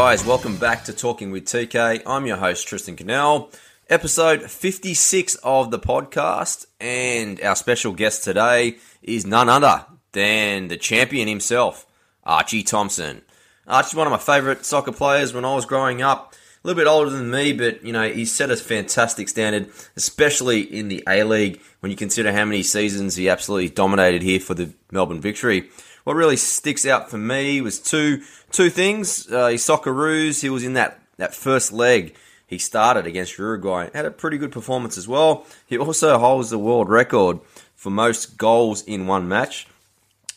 [0.06, 2.00] Guys, welcome back to Talking with TK.
[2.06, 3.50] I'm your host, Tristan Cannell.
[3.90, 10.76] Episode 56 of the podcast, and our special guest today is none other than the
[10.76, 11.86] champion himself,
[12.22, 13.22] Archie Thompson.
[13.66, 16.34] Archie's one of my favourite soccer players when I was growing up.
[16.62, 20.60] A little bit older than me, but you know, he set a fantastic standard, especially
[20.60, 24.54] in the A League when you consider how many seasons he absolutely dominated here for
[24.54, 25.68] the Melbourne Victory.
[26.04, 28.22] What really sticks out for me was two
[28.56, 29.30] two things.
[29.30, 32.16] Uh, his Socceroos, he was in that, that first leg.
[32.46, 33.90] He started against Uruguay.
[33.92, 35.44] Had a pretty good performance as well.
[35.66, 37.38] He also holds the world record
[37.74, 39.66] for most goals in one match.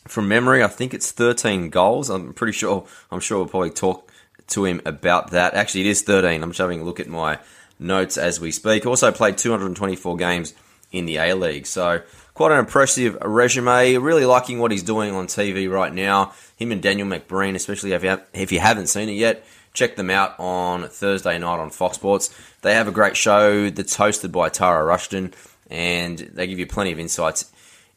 [0.05, 2.09] From memory, I think it's 13 goals.
[2.09, 2.85] I'm pretty sure.
[3.11, 4.11] I'm sure we'll probably talk
[4.47, 5.53] to him about that.
[5.53, 6.43] Actually, it is 13.
[6.43, 7.39] I'm just having a look at my
[7.77, 8.85] notes as we speak.
[8.85, 10.53] Also played 224 games
[10.91, 11.67] in the A League.
[11.67, 12.01] So
[12.39, 13.97] quite an impressive resume.
[13.97, 16.31] Really liking what he's doing on TV right now.
[16.55, 19.97] Him and Daniel McBreen, especially if you, have, if you haven't seen it yet, check
[19.97, 22.33] them out on Thursday night on Fox Sports.
[22.61, 25.33] They have a great show that's hosted by Tara Rushton,
[25.69, 27.51] and they give you plenty of insights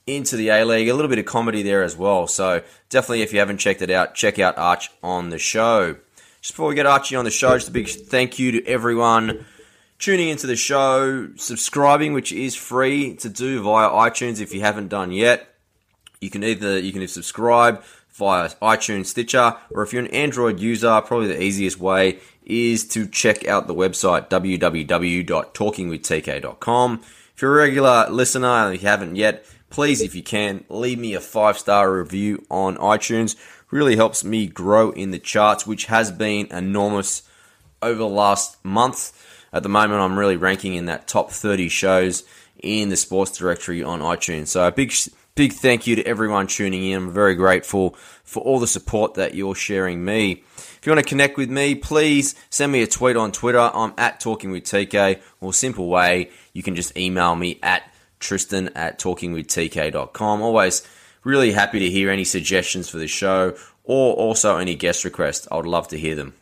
[0.09, 0.89] into the A League.
[0.89, 2.27] A little bit of comedy there as well.
[2.27, 5.99] So definitely, if you haven't checked it out, check out Arch on the show.
[6.41, 9.47] Just before we get Archie on the show, just a big thank you to everyone
[10.03, 14.89] tuning into the show, subscribing, which is free to do via iTunes if you haven't
[14.89, 15.55] done yet.
[16.21, 21.01] You can either you can subscribe via iTunes, Stitcher, or if you're an Android user,
[21.03, 27.01] probably the easiest way is to check out the website www.talkingwithtk.com.
[27.35, 31.15] If you're a regular listener and you haven't yet, please, if you can, leave me
[31.15, 33.37] a five star review on iTunes.
[33.71, 37.23] Really helps me grow in the charts, which has been enormous
[37.81, 39.13] over the last month.
[39.53, 42.25] At the moment, I'm really ranking in that top 30 shows
[42.63, 44.49] in the sports directory on iTunes.
[44.49, 44.93] So a big,
[45.35, 46.97] big thank you to everyone tuning in.
[46.97, 47.91] I'm very grateful
[48.25, 50.43] for all the support that you're sharing me.
[50.57, 53.59] If you want to connect with me, please send me a tweet on Twitter.
[53.59, 57.83] I'm at Talking with TK, or simple way, you can just email me at
[58.21, 60.43] Tristan at talkingwithtk.com.
[60.43, 60.87] Always
[61.25, 65.47] really happy to hear any suggestions for the show or also any guest requests.
[65.51, 66.35] I would love to hear them.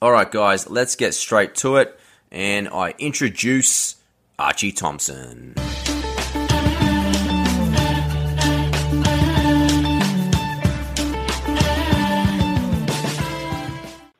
[0.00, 1.98] All right, guys, let's get straight to it
[2.30, 3.96] and I introduce
[4.38, 5.54] Archie Thompson.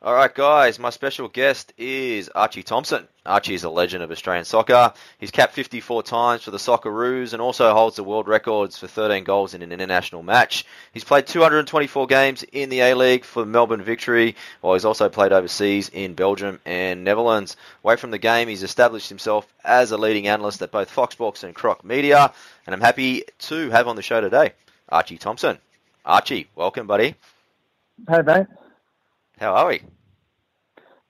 [0.01, 3.05] All right, guys, my special guest is Archie Thompson.
[3.25, 4.93] Archie is a legend of Australian soccer.
[5.17, 9.25] He's capped 54 times for the Socceroos and also holds the world records for 13
[9.25, 10.65] goals in an international match.
[10.93, 15.89] He's played 224 games in the A-League for Melbourne Victory, while he's also played overseas
[15.89, 17.57] in Belgium and Netherlands.
[17.83, 21.43] Away from the game, he's established himself as a leading analyst at both Fox Sports
[21.43, 22.31] and Croc Media,
[22.65, 24.53] and I'm happy to have on the show today
[24.87, 25.57] Archie Thompson.
[26.05, 27.15] Archie, welcome, buddy.
[28.07, 28.47] Hey, mate.
[29.39, 29.81] How are we?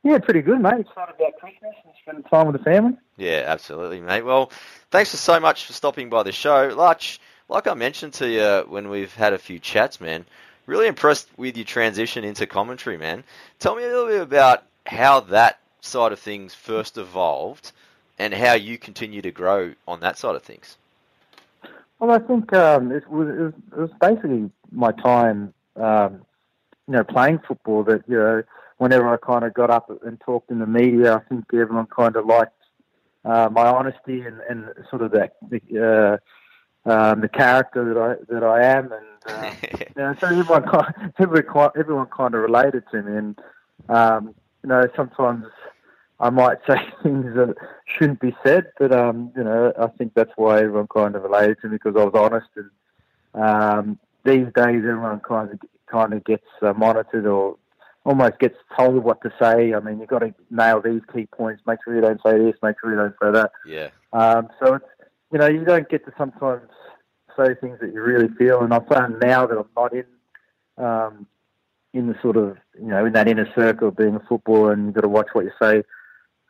[0.04, 0.80] Yeah, pretty good, mate.
[0.80, 2.96] Excited about Christmas and spending time with the family.
[3.18, 4.24] Yeah, absolutely, mate.
[4.24, 4.52] Well,
[4.92, 6.72] thanks for so much for stopping by the show.
[6.76, 7.02] Like,
[7.50, 10.26] like I mentioned to you when we've had a few chats, man,
[10.68, 13.24] really impressed with your transition into commentary, man.
[13.58, 17.72] Tell me a little bit about how that side of things first evolved
[18.20, 20.78] and how you continue to grow on that side of things.
[22.00, 26.22] Well, I think um, it, was, it, was, it was basically my time, um,
[26.90, 28.42] you know, playing football that, you know,
[28.78, 32.16] whenever I kind of got up and talked in the media, I think everyone kind
[32.16, 32.52] of liked
[33.24, 36.18] uh, my honesty and, and sort of that the,
[36.88, 40.64] uh, um, the character that I that I am, and uh, you know, so everyone
[40.64, 43.40] kind everyone, everyone kind of related to me, and
[43.90, 44.34] um,
[44.64, 45.46] you know sometimes
[46.20, 47.54] I might say things that
[47.86, 51.58] shouldn't be said, but um, you know I think that's why everyone kind of related
[51.62, 55.60] to me because I was honest, and um, these days everyone kind of
[55.92, 57.58] kind of gets uh, monitored or
[58.06, 59.74] almost gets told what to say.
[59.74, 61.62] I mean, you've got to nail these key points.
[61.68, 62.56] Make sure you don't say this.
[62.64, 63.52] Make sure you don't say that.
[63.66, 63.90] Yeah.
[64.14, 64.86] Um, so it's
[65.32, 66.70] you know you don't get to sometimes
[67.38, 68.62] say things that you really feel.
[68.62, 70.06] And I found now that I'm not in
[70.84, 71.28] um,
[71.94, 74.86] in the sort of you know in that inner circle of being a footballer, and
[74.86, 75.84] you've got to watch what you say.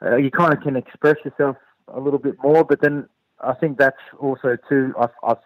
[0.02, 1.58] Uh, you kind of can express yourself
[1.94, 3.08] a little bit more, but then
[3.42, 4.94] I think that's also too.
[5.00, 5.38] I've I've,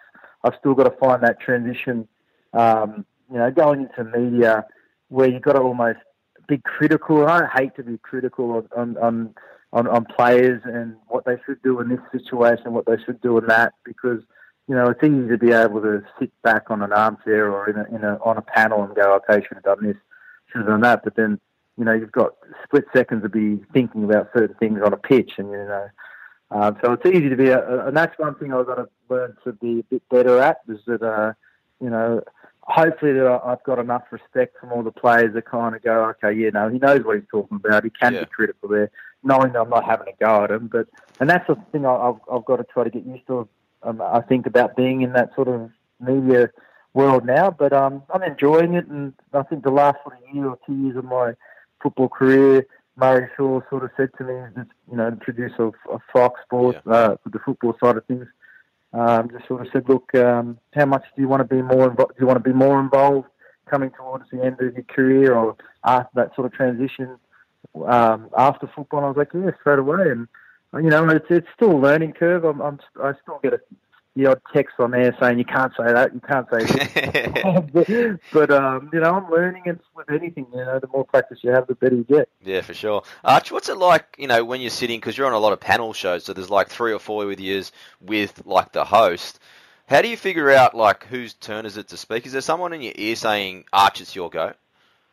[0.43, 2.07] I've still got to find that transition.
[2.53, 4.63] Um, you know, going into media
[5.09, 5.97] where you've got to almost
[6.47, 7.25] be critical.
[7.25, 9.33] I don't hate to be critical on, on
[9.73, 13.39] on on players and what they should do in this situation, what they should do
[13.39, 14.21] in that, because
[14.67, 17.77] you know it's easy to be able to sit back on an armchair or in
[17.77, 19.97] a, in a on a panel and go, okay, should have done this,
[20.51, 21.39] should have done that, but then
[21.77, 22.33] you know you've got
[22.63, 25.87] split seconds to be thinking about certain things on a pitch, and you know.
[26.51, 29.35] Uh, so it's easy to be, a, and that's one thing I've got to learn
[29.43, 30.57] to be a bit better at.
[30.69, 31.33] Is that, uh,
[31.81, 32.21] you know,
[32.67, 36.33] hopefully that I've got enough respect from all the players that kind of go, okay,
[36.37, 37.83] yeah, no, he knows what he's talking about.
[37.83, 38.21] He can yeah.
[38.21, 38.89] be critical there,
[39.23, 40.69] knowing that I'm not having a go at him.
[40.71, 40.87] But
[41.19, 43.47] and that's the thing I've, I've got to try to get used to.
[43.83, 45.69] Um, I think about being in that sort of
[45.99, 46.49] media
[46.93, 47.51] world now.
[47.51, 50.75] But um, I'm enjoying it, and I think the last sort of year or two
[50.75, 51.33] years of my
[51.81, 52.65] football career,
[52.95, 54.33] Murray Shaw sort of said to me,
[54.89, 56.93] you know, the producer of, of Fox Sports, yeah.
[56.93, 58.27] uh, the football side of things
[58.93, 61.89] um, just sort of said, look, um, how much do you want to be more?
[61.89, 63.27] Invo- do you want to be more involved
[63.69, 67.17] coming towards the end of your career or after that sort of transition
[67.85, 68.99] um, after football?
[68.99, 70.11] And I was like, yeah, straight away.
[70.11, 70.27] And
[70.83, 72.43] you know, it's it's still a learning curve.
[72.43, 73.59] I'm, I'm I still get a
[74.15, 78.19] the odd text on there saying you can't say that, you can't say this.
[78.33, 80.45] but, um, you know, I'm learning and with anything.
[80.51, 82.29] You know, the more practice you have, the better you get.
[82.43, 83.03] Yeah, for sure.
[83.23, 84.15] Arch, what's it like?
[84.19, 86.49] You know, when you're sitting because you're on a lot of panel shows, so there's
[86.49, 87.63] like three or four with you
[88.01, 89.39] with like the host.
[89.87, 92.25] How do you figure out like whose turn is it to speak?
[92.25, 94.53] Is there someone in your ear saying, "Arch, it's your go"?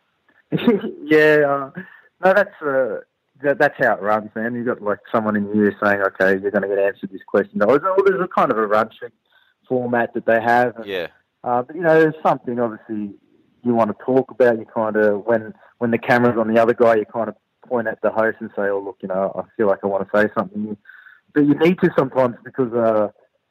[0.53, 1.81] yeah, uh,
[2.25, 3.01] no, that's uh,
[3.43, 4.55] that, that's how it runs, man.
[4.55, 7.59] You've got like someone in you saying, okay, you're going to get answered this question.
[7.59, 9.13] There's a kind of a run sheet
[9.69, 10.77] format that they have.
[10.77, 11.07] And, yeah.
[11.43, 13.15] Uh, but you know, there's something obviously
[13.63, 14.59] you want to talk about.
[14.59, 17.89] You kind of when when the camera's on the other guy, you kind of point
[17.89, 20.19] at the host and say, "Oh, look, you know, I feel like I want to
[20.19, 20.77] say something."
[21.33, 23.09] But you need to sometimes because, uh,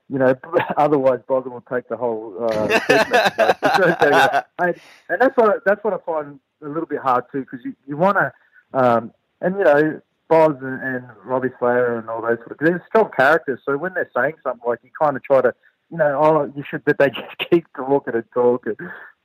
[0.09, 0.36] you know,
[0.77, 4.45] otherwise Boston will take the whole uh, segment.
[5.09, 7.97] and that's what that's what I find a little bit hard too, because you you
[7.97, 8.31] want to.
[8.71, 12.83] Um, and you know, Boz and, and Robbie Slater and all those sort of they're
[12.88, 13.59] strong characters.
[13.65, 15.53] So when they're saying something like you kind of try to,
[15.91, 18.75] you know, oh, you should, but they just keep talking and talking.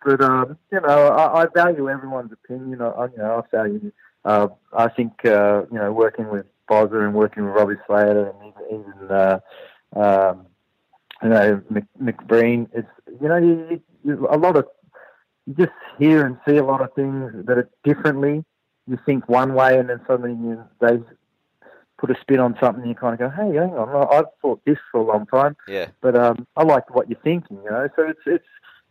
[0.04, 2.80] But um, you know, I, I value everyone's opinion.
[2.80, 3.92] I, you know, I value.
[4.24, 8.54] Uh, I think uh, you know, working with Bozza and working with Robbie Slater and
[8.70, 9.40] even, even uh,
[9.94, 10.46] um,
[11.22, 12.68] you know Mc, McBreen.
[12.72, 12.88] It's
[13.20, 14.66] you know, you, you, a lot of
[15.46, 18.44] you just hear and see a lot of things that are differently
[18.86, 20.98] you think one way and then suddenly you, they
[21.98, 24.64] put a spin on something, And you kind of go, hey, hang on, I've thought
[24.64, 25.56] this for a long time.
[25.68, 25.88] Yeah.
[26.00, 27.88] But um, I like what you're thinking, you know.
[27.96, 28.44] So it's it's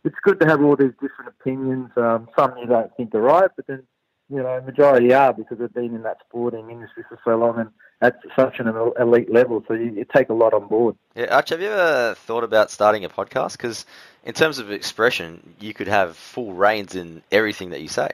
[0.04, 1.90] it's good to have all these different opinions.
[1.96, 3.84] Um, some you don't think are right, but then
[4.30, 7.70] you know, majority are because they've been in that sporting industry for so long and
[8.00, 8.68] at such an
[8.98, 9.62] elite level.
[9.68, 10.96] So you, you take a lot on board.
[11.14, 13.52] Yeah, Arch, have you ever thought about starting a podcast?
[13.52, 13.84] Because
[14.24, 18.10] in terms of expression, you could have full reins in everything that you say.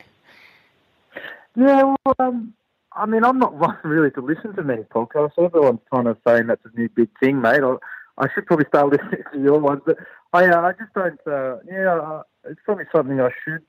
[1.56, 2.54] Yeah, well, um,
[2.92, 5.38] I mean, I'm not one really to listen to many podcasts.
[5.38, 7.62] Everyone's kind of saying that's a new big thing, mate.
[7.62, 7.76] I,
[8.18, 9.98] I should probably start listening to your ones, but
[10.32, 11.20] I, uh, I just don't.
[11.26, 13.62] Uh, yeah, uh, it's probably something I should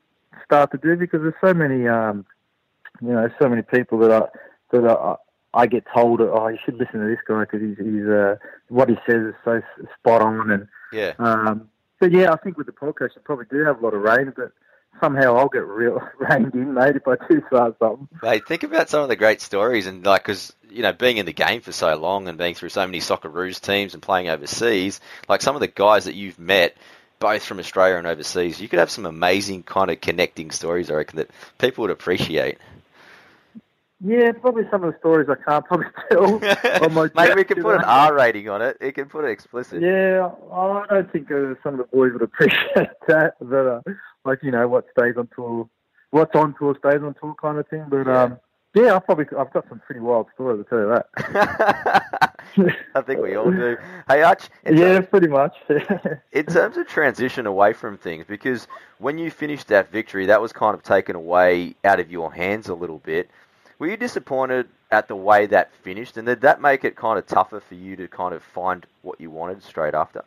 [0.46, 2.26] start to do because there's so many, um,
[3.02, 4.28] you know, so many people that I
[4.72, 5.16] that I,
[5.54, 8.36] I get told, oh, you should listen to this guy because he's, he's uh,
[8.70, 9.62] what he says is so
[10.00, 11.14] spot on, and yeah.
[11.20, 11.70] Um,
[12.00, 14.34] but yeah, I think with the podcast, you probably do have a lot of range,
[14.36, 14.52] but
[15.00, 18.08] somehow I'll get real reined in, mate, if I do start something.
[18.22, 21.26] Mate, think about some of the great stories and like, because you know, being in
[21.26, 24.30] the game for so long and being through so many soccer Socceroos teams and playing
[24.30, 26.76] overseas, like some of the guys that you've met,
[27.20, 30.90] both from Australia and overseas, you could have some amazing kind of connecting stories.
[30.90, 32.58] I reckon that people would appreciate.
[34.04, 36.40] Yeah, probably some of the stories I can't probably tell.
[37.16, 38.78] Maybe we can put an R rating on it.
[38.82, 39.82] It can put it explicit.
[39.82, 43.36] Yeah, I don't think uh, some of the boys would appreciate that.
[43.40, 43.82] But uh,
[44.26, 45.70] like you know, what stays on tour,
[46.10, 47.86] what's on tour stays on tour, kind of thing.
[47.90, 48.24] But yeah.
[48.24, 48.40] um,
[48.74, 50.66] yeah, I probably I've got some pretty wild stories.
[50.66, 52.34] to tell you that.
[52.96, 53.78] I think we all do.
[54.08, 54.50] Hey, Arch.
[54.66, 55.54] Yeah, terms, pretty much.
[56.32, 58.68] in terms of transition away from things, because
[58.98, 62.68] when you finished that victory, that was kind of taken away out of your hands
[62.68, 63.30] a little bit.
[63.82, 67.26] Were you disappointed at the way that finished, and did that make it kind of
[67.26, 70.24] tougher for you to kind of find what you wanted straight after?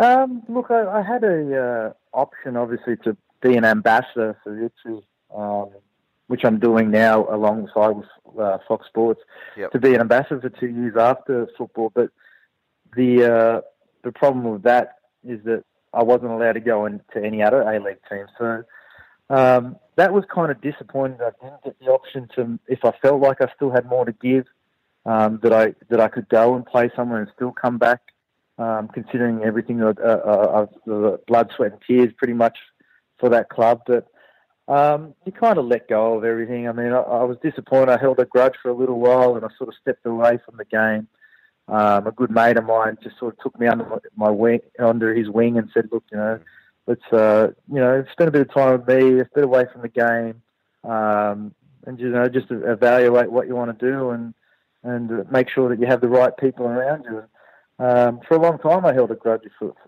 [0.00, 5.06] Um, look, I, I, had a uh, option, obviously, to be an ambassador for Victory,
[5.32, 5.68] um,
[6.26, 9.20] which I'm doing now alongside with uh, Fox Sports,
[9.56, 9.70] yep.
[9.70, 11.92] to be an ambassador for two years after football.
[11.94, 12.10] But
[12.96, 13.60] the uh,
[14.02, 17.78] the problem with that is that I wasn't allowed to go into any other A
[17.78, 18.26] League team.
[18.36, 18.64] So
[19.30, 21.18] um, that was kind of disappointing.
[21.20, 24.12] I didn't get the option to, if I felt like I still had more to
[24.12, 24.46] give,
[25.06, 28.00] um, that I that I could go and play somewhere and still come back.
[28.56, 32.56] Um, considering everything uh, uh, uh, blood, sweat, and tears, pretty much
[33.18, 33.80] for that club.
[33.84, 34.06] But
[34.68, 36.68] um, you kind of let go of everything.
[36.68, 37.88] I mean, I, I, was disappointed.
[37.88, 40.56] I held a grudge for a little while, and I sort of stepped away from
[40.56, 41.08] the game.
[41.66, 45.14] Um, a good mate of mine just sort of took me under my wing, under
[45.14, 46.38] his wing, and said, "Look, you know,
[46.86, 49.82] let's uh, you know spend a bit of time with me, a bit away from
[49.82, 50.42] the game,
[50.84, 51.54] um,
[51.86, 54.34] and you know just evaluate what you want to do and."
[54.84, 57.24] and make sure that you have the right people around you.
[57.84, 59.42] Um, for a long time, I held a grudge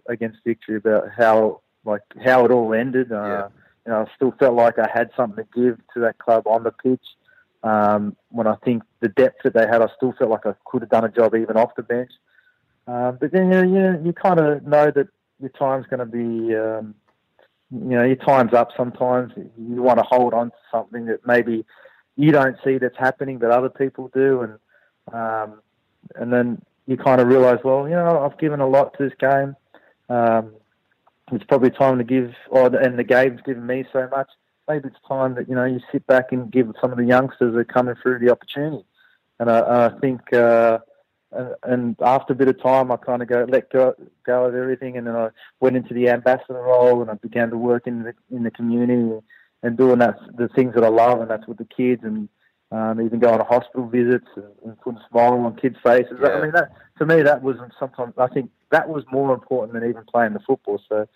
[0.08, 3.12] against Victory about how like how it all ended.
[3.12, 3.48] Uh, yeah.
[3.86, 6.64] You know, I still felt like I had something to give to that club on
[6.64, 7.04] the pitch.
[7.62, 10.82] Um, when I think the depth that they had, I still felt like I could
[10.82, 12.10] have done a job even off the bench.
[12.88, 15.08] Um, but then you know, you, you kind of know that
[15.40, 16.94] your time's going to be, um,
[17.70, 18.70] you know, your time's up.
[18.76, 21.64] Sometimes you want to hold on to something that maybe
[22.16, 24.58] you don't see that's happening, but other people do, and
[25.12, 25.60] um,
[26.14, 29.12] and then you kind of realise, well, you know, I've given a lot to this
[29.18, 29.56] game.
[30.08, 30.52] Um,
[31.32, 34.28] it's probably time to give, or and the game's given me so much.
[34.68, 37.54] Maybe it's time that you know you sit back and give some of the youngsters
[37.54, 38.84] that are coming through the opportunity.
[39.38, 40.78] And I, I think, uh,
[41.62, 44.96] and after a bit of time, I kind of go let go, go of everything,
[44.96, 45.28] and then I
[45.60, 49.20] went into the ambassador role, and I began to work in the in the community
[49.62, 52.28] and doing that the things that I love, and that's with the kids and
[52.72, 56.18] um, even going to hospital visits and, and putting a smile on kids' faces.
[56.20, 56.28] Yeah.
[56.28, 59.88] I mean, that to me, that was sometimes I think that was more important than
[59.88, 60.80] even playing the football.
[60.88, 61.08] So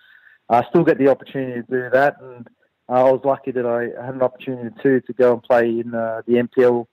[0.49, 2.49] I still get the opportunity to do that, and
[2.88, 5.95] uh, I was lucky that I had an opportunity too to go and play in
[5.95, 6.88] uh, the uh,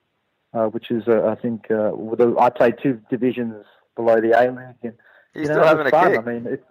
[0.53, 1.91] which is uh, I think uh,
[2.39, 4.93] I played two divisions below the A League, and
[5.33, 6.11] you, you know, still having a fun.
[6.11, 6.19] kick.
[6.19, 6.65] I mean, it,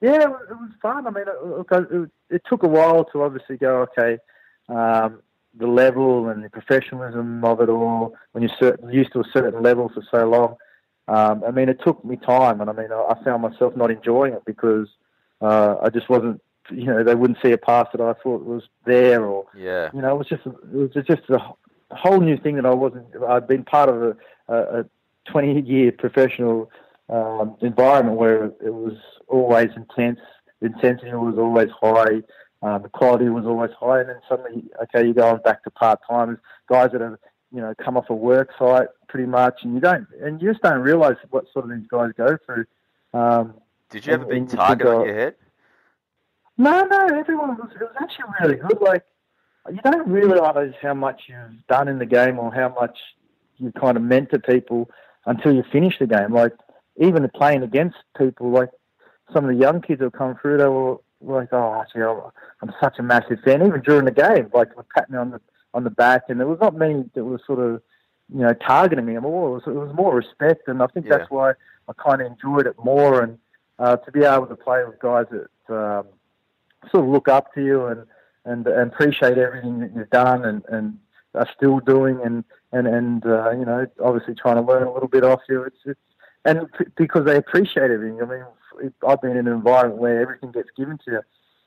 [0.00, 1.06] yeah, it was fun.
[1.06, 3.86] I mean, it, it, it, took a while to obviously go.
[3.96, 4.18] Okay,
[4.68, 5.22] um,
[5.56, 9.62] the level and the professionalism of it all when you're certain, used to a certain
[9.62, 10.56] level for so long.
[11.06, 14.32] Um, I mean, it took me time, and I mean, I, found myself not enjoying
[14.32, 14.88] it because
[15.42, 16.40] uh, I just wasn't,
[16.70, 20.00] you know, they wouldn't see a pass that I thought was there, or yeah, you
[20.00, 21.38] know, it was just, it was just a
[21.90, 23.06] whole new thing that I wasn't.
[23.28, 24.16] I'd been part of a,
[24.48, 24.84] a, a
[25.30, 26.70] 20 year professional
[27.08, 28.96] um, environment where it was
[29.28, 30.20] always intense.
[30.60, 32.22] The intensity was always high.
[32.62, 36.00] Um, the quality was always high, and then suddenly, okay, you're going back to part
[36.08, 37.18] timers, guys that have
[37.52, 40.62] you know come off a work site pretty much, and you don't, and you just
[40.62, 42.64] don't realise what sort of these guys go through.
[43.12, 43.54] Um,
[43.90, 45.34] Did you have a big target on your head?
[46.56, 47.70] No, no, everyone was.
[47.74, 48.80] It was actually really good.
[48.80, 49.04] Like
[49.70, 52.98] you don't realise how much you've done in the game or how much
[53.58, 54.90] you kind of meant to people
[55.26, 56.32] until you finish the game.
[56.32, 56.52] Like
[56.96, 58.70] even playing against people, like
[59.32, 62.98] some of the young kids that come through, they were like, oh, actually, I'm such
[62.98, 63.66] a massive fan.
[63.66, 65.40] Even during the game, like, were patting me on the
[65.72, 67.82] on the back, and there was not many that were sort of,
[68.32, 69.18] you know, targeting me.
[69.18, 71.18] More, it was, it was more respect, and I think yeah.
[71.18, 71.50] that's why
[71.88, 73.22] I kind of enjoyed it more.
[73.22, 73.38] And
[73.80, 76.06] uh, to be able to play with guys that um,
[76.92, 78.06] sort of look up to you and
[78.44, 80.98] and, and appreciate everything that you've done and, and
[81.34, 85.08] are still doing, and and and uh, you know, obviously trying to learn a little
[85.08, 85.62] bit off you.
[85.62, 86.00] It's it's
[86.44, 88.20] and p- because they appreciate everything.
[88.22, 91.20] I mean, I've been in an environment where everything gets given to you.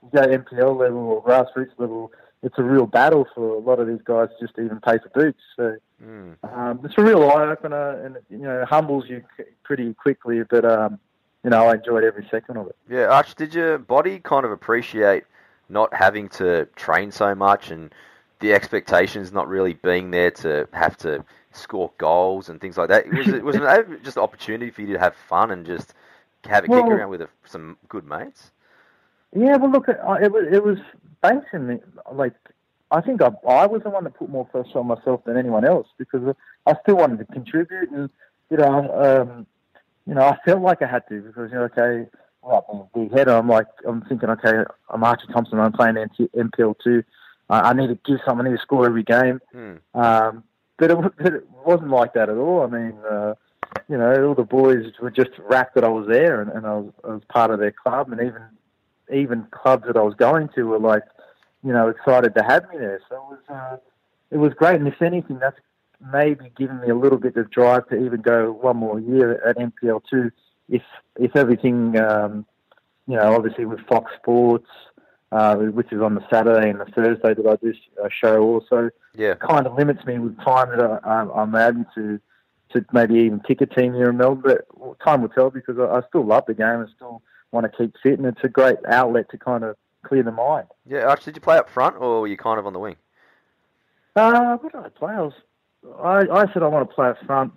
[0.04, 2.12] You go NPL level or grassroots level,
[2.44, 5.10] it's a real battle for a lot of these guys just to even pay for
[5.10, 5.40] boots.
[5.56, 6.36] So mm.
[6.56, 9.24] um, it's a real eye opener, and you know humbles you
[9.64, 10.44] pretty quickly.
[10.44, 11.00] But um,
[11.44, 12.76] you know I enjoyed every second of it.
[12.90, 15.24] Yeah, Arch, did your body kind of appreciate
[15.70, 17.94] not having to train so much and
[18.40, 23.08] the expectations not really being there to have to score goals and things like that?
[23.10, 23.64] Was it was it
[24.04, 25.94] just an opportunity for you to have fun and just
[26.46, 28.52] have a well, kick around with a, some good mates?
[29.36, 30.78] Yeah, well, look, it, it was it was
[31.22, 31.80] basically
[32.12, 32.34] like
[32.92, 35.66] I think I, I was the one that put more pressure on myself than anyone
[35.66, 38.10] else because I still wanted to contribute, and
[38.50, 39.48] you know, um,
[40.06, 42.10] you know, I felt like I had to because you know, okay,
[42.41, 43.32] well, big header.
[43.32, 45.60] I'm like, I'm thinking, okay, I'm Archie Thompson.
[45.60, 47.03] I'm playing NPL two.
[47.50, 48.46] I, I need to give something.
[48.46, 49.39] I need to score every game.
[49.51, 49.75] Hmm.
[49.94, 50.44] Um,
[50.77, 52.62] but it, but it wasn't like that at all.
[52.62, 53.34] I mean, uh,
[53.89, 56.74] you know, all the boys were just rapt that I was there and, and I,
[56.74, 58.41] was, I was part of their club, and even
[59.12, 61.03] even clubs that I was going to were like,
[61.63, 63.00] you know, excited to have me there.
[63.10, 63.77] So it was uh,
[64.32, 65.58] it was great, and if anything, that's
[66.12, 69.58] maybe given me a little bit of drive to even go one more year at
[69.58, 70.32] NPL two.
[70.70, 70.84] If
[71.20, 72.46] if everything, um,
[73.08, 74.70] you know, obviously with Fox Sports,
[75.32, 78.90] uh, which is on the Saturday and the Thursday that I do a show also,
[79.16, 82.20] yeah, kind of limits me with time that I, I'm able to
[82.74, 84.58] to maybe even pick a team here in Melbourne.
[84.78, 87.22] But time will tell because I, I still love the game and still
[87.52, 90.68] want to keep fit, and it's a great outlet to kind of clear the mind.
[90.86, 92.96] Yeah, actually, did you play up front or were you kind of on the wing?
[94.16, 95.14] Uh, what did I play?
[95.14, 95.34] I, was,
[96.02, 97.54] I, I said I want to play up front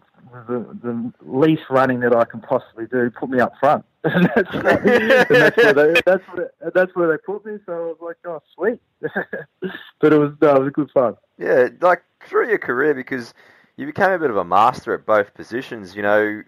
[0.48, 3.10] the, the least running that I can possibly do.
[3.10, 3.84] Put me up front.
[4.04, 7.58] and that's, and that's, where they, that's, where, that's where they put me.
[7.66, 8.80] So I was like, oh, sweet.
[10.00, 11.16] but it was, no, it was good fun.
[11.38, 13.34] Yeah, like through your career, because
[13.76, 15.94] you became a bit of a master at both positions.
[15.94, 16.42] You know,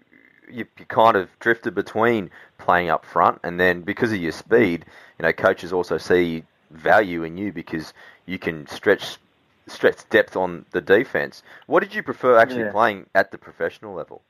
[0.51, 4.85] you, you kind of drifted between playing up front, and then because of your speed,
[5.19, 7.93] you know, coaches also see value in you because
[8.25, 9.17] you can stretch
[9.67, 11.43] stretch depth on the defense.
[11.67, 12.71] What did you prefer actually Yeah.
[12.71, 14.21] playing at the professional level?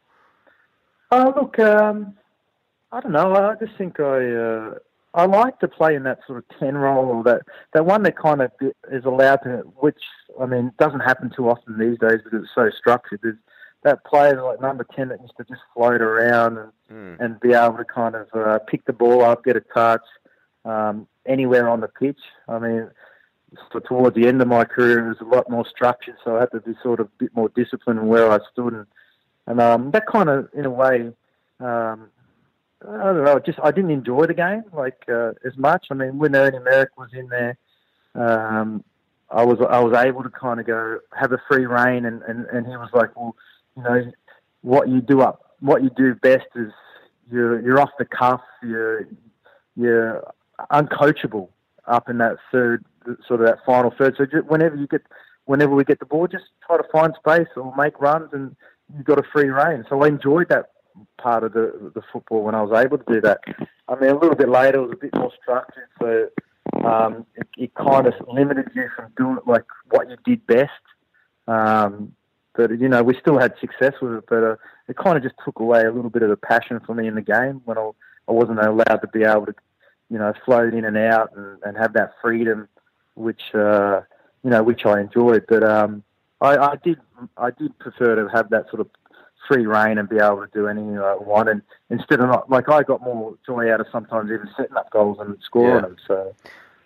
[1.11, 2.15] Oh, look, um,
[2.91, 3.35] I don't know.
[3.35, 4.73] I just think I uh,
[5.15, 7.41] I like to play in that sort of ten role, or that
[7.73, 8.51] that one that kind of
[8.91, 10.01] is allowed to, which
[10.39, 13.19] I mean doesn't happen too often these days because it's so structured.
[13.21, 13.37] There's
[13.83, 17.19] that player like number ten that used to just float around and, Mm.
[17.19, 20.03] and be able to kind of uh, pick the ball up, get a touch
[20.63, 22.19] um, anywhere on the pitch.
[22.47, 22.89] I mean,
[23.71, 26.41] so towards the end of my career, it was a lot more structured, so I
[26.41, 28.87] had to be sort of a bit more disciplined in where I stood, and,
[29.47, 31.11] and um, that kind of, in a way,
[31.59, 32.09] um,
[32.87, 35.87] I don't know, just I didn't enjoy the game like uh, as much.
[35.89, 37.57] I mean, when Ernie Merrick was in there,
[38.15, 38.83] um,
[39.29, 42.45] I was I was able to kind of go have a free reign, and, and,
[42.47, 43.35] and he was like, well,
[43.77, 44.11] you know,
[44.61, 46.71] what you do up, what you do best is
[47.31, 49.07] you're you're off the cuff, you're
[49.75, 50.23] you're
[50.71, 51.49] uncoachable
[51.87, 52.85] up in that third
[53.27, 54.15] sort of that final third.
[54.17, 55.01] So just whenever you get
[55.45, 58.55] whenever we get the ball, just try to find space or make runs, and
[58.95, 59.85] you've got a free reign.
[59.89, 60.71] So I enjoyed that
[61.17, 63.39] part of the the football when I was able to do that.
[63.87, 66.29] I mean, a little bit later, it was a bit more structured, so
[66.87, 70.71] um, it, it kind of limited you from doing like what you did best.
[71.47, 72.13] Um,
[72.55, 74.55] but you know, we still had success with it, but uh,
[74.87, 77.15] it kind of just took away a little bit of the passion for me in
[77.15, 77.89] the game when I,
[78.27, 79.55] I wasn't allowed to be able to,
[80.09, 82.67] you know, float in and out and, and have that freedom,
[83.15, 84.01] which uh,
[84.43, 85.45] you know, which I enjoyed.
[85.47, 86.03] But um,
[86.41, 86.99] I, I did,
[87.37, 88.89] I did prefer to have that sort of
[89.47, 92.69] free reign and be able to do anything I want, and instead of not like
[92.69, 95.81] I got more joy out of sometimes even setting up goals and scoring Yeah.
[95.81, 95.95] them.
[96.07, 96.35] So.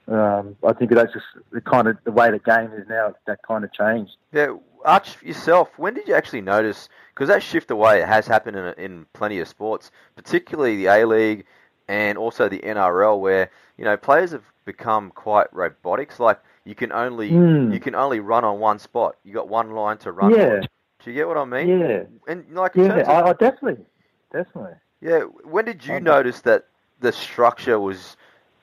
[0.10, 3.14] Um, I think that's just the kind of the way the game is now.
[3.26, 4.14] That kind of changed.
[4.32, 6.88] Yeah, Arch, yourself, when did you actually notice?
[7.14, 11.46] Because that shift away has happened in, in plenty of sports, particularly the A League
[11.90, 16.20] and also the NRL, where you know players have become quite robotics.
[16.20, 17.70] Like you can only Mm.
[17.70, 19.18] you can only run on one spot.
[19.26, 20.36] You got one line to run.
[20.36, 20.62] Yeah.
[20.62, 20.68] on.
[21.04, 21.74] Do you get what I mean?
[21.74, 23.86] Yeah, And like yeah, terms of, I, I definitely,
[24.32, 24.74] definitely.
[25.02, 26.02] yeah, when did you Okay.
[26.02, 26.66] notice that
[27.00, 28.18] the structure was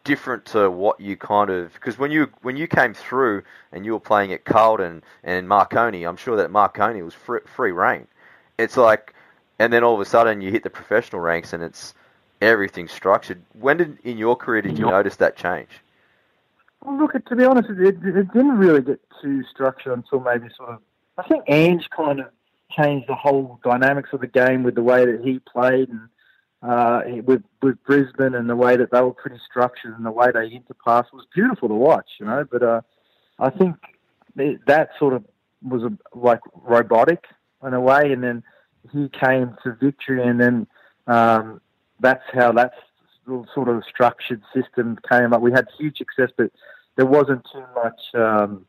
[0.05, 3.93] different to what you kind of because when you when you came through and you
[3.93, 8.07] were playing at Carlton and Marconi, I'm sure that Marconi was free, free reign.
[8.59, 9.15] It's like,
[9.59, 11.95] and then all of a sudden you hit the professional ranks and it's
[12.43, 13.43] everything structured.
[13.59, 15.71] When did in your career did you notice that change?
[16.85, 20.71] Well, look, to be honest, it, it didn't really get too structured until maybe sort
[20.71, 20.79] of.
[21.17, 22.27] I think Ange kind of
[22.71, 26.09] changed the whole dynamics of the game with the way that he played and
[26.63, 30.31] uh, with with Brisbane and the way that they were pretty structured and the way
[30.33, 32.45] they interpassed was beautiful to watch, you know.
[32.51, 32.81] But uh,
[33.39, 33.77] I think
[34.67, 35.25] that sort of
[35.63, 37.25] was a, like robotic
[37.67, 38.43] in a way, and then
[38.93, 40.67] he came to victory, and then
[41.07, 41.61] um,
[42.01, 42.75] that's how that
[43.55, 45.41] sort of structured system came up.
[45.41, 46.51] We had huge success, but
[46.97, 48.67] there wasn't too much um,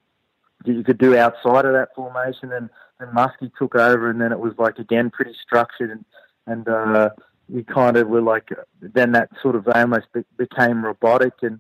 [0.65, 2.51] that you could do outside of that formation.
[2.51, 6.05] And then Muskie took over, and then it was like again pretty structured, and
[6.47, 7.09] and uh,
[7.49, 8.49] we kind of were like
[8.81, 11.59] then that sort of almost be- became robotic, and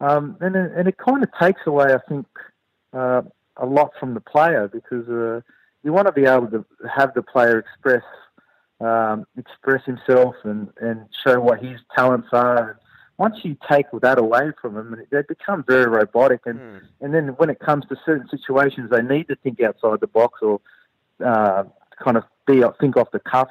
[0.00, 2.26] um, and it, and it kind of takes away, I think,
[2.92, 3.22] uh,
[3.56, 5.40] a lot from the player because uh,
[5.82, 8.02] you want to be able to have the player express
[8.80, 12.78] um, express himself and, and show what his talents are.
[13.18, 16.40] Once you take that away from them, they become very robotic.
[16.44, 16.78] And, Hmm.
[17.00, 20.42] and then when it comes to certain situations, they need to think outside the box
[20.42, 20.60] or
[21.24, 21.64] uh,
[21.98, 23.48] kind of be think off the cuff.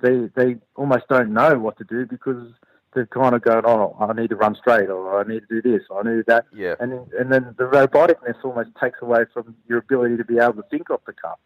[0.00, 2.50] They they almost don't know what to do because
[2.94, 5.62] they're kind of going, oh, I need to run straight, or I need to do
[5.62, 6.76] this, or I need to that Yeah.
[6.80, 10.68] and and then the roboticness almost takes away from your ability to be able to
[10.70, 11.38] think off the cuff.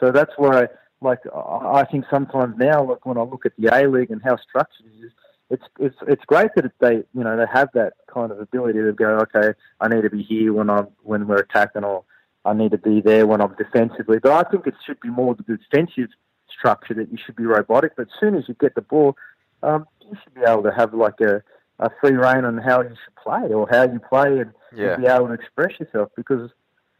[0.00, 0.68] So that's why,
[1.00, 4.22] like, I I think sometimes now, like when I look at the A League and
[4.22, 5.12] how structured it is,
[5.50, 8.92] it's it's it's great that they you know they have that kind of ability to
[8.92, 12.04] go, okay, I need to be here when I'm when we're attacking, or
[12.44, 14.18] I need to be there when I'm defensively.
[14.18, 16.10] But I think it should be more the defensive
[16.56, 17.96] structure that you should be robotic.
[17.96, 19.16] But as soon as you get the ball,
[19.62, 21.42] um, you should be able to have like a
[21.80, 24.94] a free reign on how you should play or how you play and, Yeah.
[24.94, 26.10] and be able to express yourself.
[26.16, 26.50] Because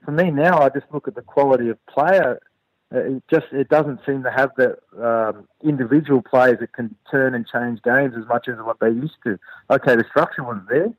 [0.05, 2.41] for me now, I just look at the quality of player
[2.91, 7.47] it just it doesn't seem to have the um, individual players that can turn and
[7.47, 9.39] change games as much as what they used to.
[9.71, 10.93] Okay, the structure was there,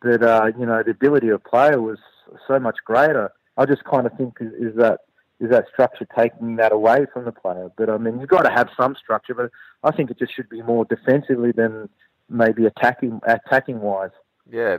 [0.00, 1.98] but uh, you know the ability of player was
[2.46, 3.30] so much greater.
[3.56, 5.00] I just kind of think is, is that
[5.38, 7.70] is that structure taking that away from the player.
[7.76, 9.50] But I mean, you've got to have some structure, but
[9.82, 11.90] I think it just should be more defensively than
[12.30, 14.12] maybe attacking attacking wise.
[14.50, 14.78] Yeah.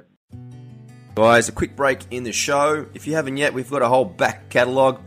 [1.13, 2.87] Guys, a quick break in the show.
[2.93, 4.99] If you haven't yet, we've got a whole back catalogue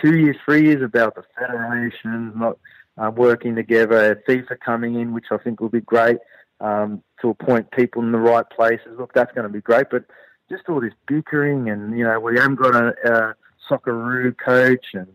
[0.00, 2.58] two years, three years about the federation not
[2.98, 6.18] uh, working together, FIFA coming in, which I think will be great
[6.60, 8.98] um, to appoint people in the right places.
[8.98, 10.04] Look, that's going to be great, but
[10.50, 13.34] just all this bickering and, you know, we haven't got a, a
[13.68, 15.08] Socceroo coach and,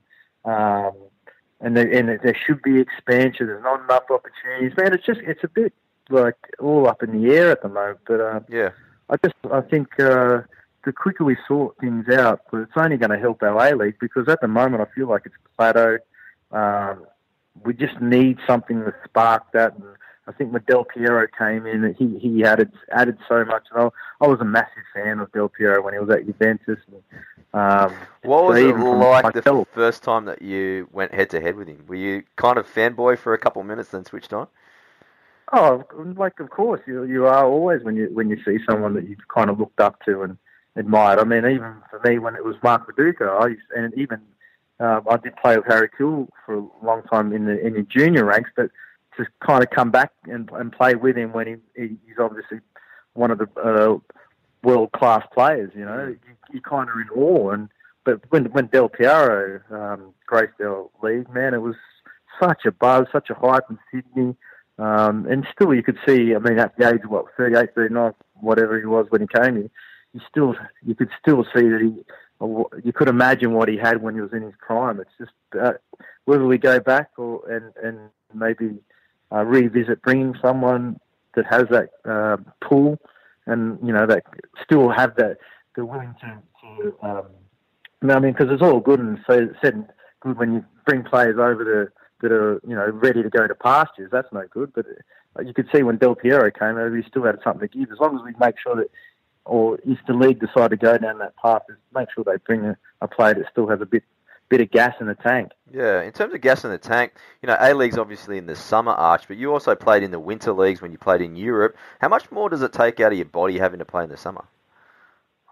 [0.46, 0.94] um,
[1.60, 3.48] and, there, and there should be expansion.
[3.48, 4.78] There's not enough opportunities.
[4.78, 5.74] Man, it's just, it's a bit
[6.10, 8.00] like all up in the air at the moment.
[8.08, 8.70] But uh, yeah,
[9.10, 10.42] I just, I think uh,
[10.86, 14.28] the quicker we sort things out, it's only going to help our A League because
[14.28, 16.00] at the moment I feel like it's plateaued.
[16.52, 17.06] Um,
[17.64, 19.76] we just need something to spark that.
[19.76, 19.84] And
[20.28, 23.68] I think when Del Piero came in, he he added added so much.
[23.72, 26.80] And I, I was a massive fan of Del Piero when he was at Juventus.
[26.88, 27.04] And,
[27.54, 31.68] um, what was it like the first time that you went head to head with
[31.68, 31.84] him?
[31.88, 34.48] Were you kind of fanboy for a couple of minutes, then switched on?
[35.54, 35.86] Oh,
[36.18, 39.28] like of course you you are always when you when you see someone that you've
[39.34, 40.38] kind of looked up to and
[40.76, 41.20] admired.
[41.20, 44.22] I mean, even for me when it was Mark Viduka, I used, and even
[44.80, 47.84] uh, I did play with Harry Kewell for a long time in the in the
[47.84, 48.72] junior ranks, but
[49.18, 52.60] to kind of come back and, and play with him when he, he he's obviously
[53.14, 53.98] one of the uh,
[54.64, 55.72] world class players.
[55.76, 57.52] You know, you, you kind of in awe.
[57.52, 57.70] And
[58.04, 61.76] but when when Del Piero um, graced our league, man, it was
[62.42, 64.36] such a buzz, such a hype in Sydney.
[64.78, 66.36] Um, and still, you could see.
[66.36, 69.56] I mean, at the age of what 38, 39, whatever he was when he came
[69.56, 69.70] here,
[70.14, 72.04] you still you could still see that he
[72.42, 75.00] you could imagine what he had when he was in his prime.
[75.00, 75.74] It's just uh,
[76.26, 78.78] whether we go back or and and maybe
[79.32, 81.00] uh, revisit bringing someone
[81.36, 83.00] that has that uh, pull
[83.46, 84.24] and you know that
[84.64, 85.38] still have that
[85.76, 86.42] they're willing to.
[86.62, 87.26] to um,
[88.04, 89.88] I mean, because it's all good and so said
[90.20, 93.56] good when you bring players over to that are you know ready to go to
[93.56, 94.10] pastures.
[94.12, 94.74] That's no good.
[94.74, 94.86] But
[95.38, 97.92] uh, you could see when Del Piero came over, he still had something to give.
[97.92, 98.90] As long as we make sure that
[99.46, 102.66] or if the league decide to go down that path, is make sure they bring
[102.66, 104.04] a, a player that still has a bit
[104.50, 105.52] bit of gas in the tank.
[105.72, 108.56] Yeah, in terms of gas in the tank, you know, A League's obviously in the
[108.56, 111.76] summer arch, but you also played in the winter leagues when you played in Europe.
[112.00, 114.18] How much more does it take out of your body having to play in the
[114.18, 114.46] summer?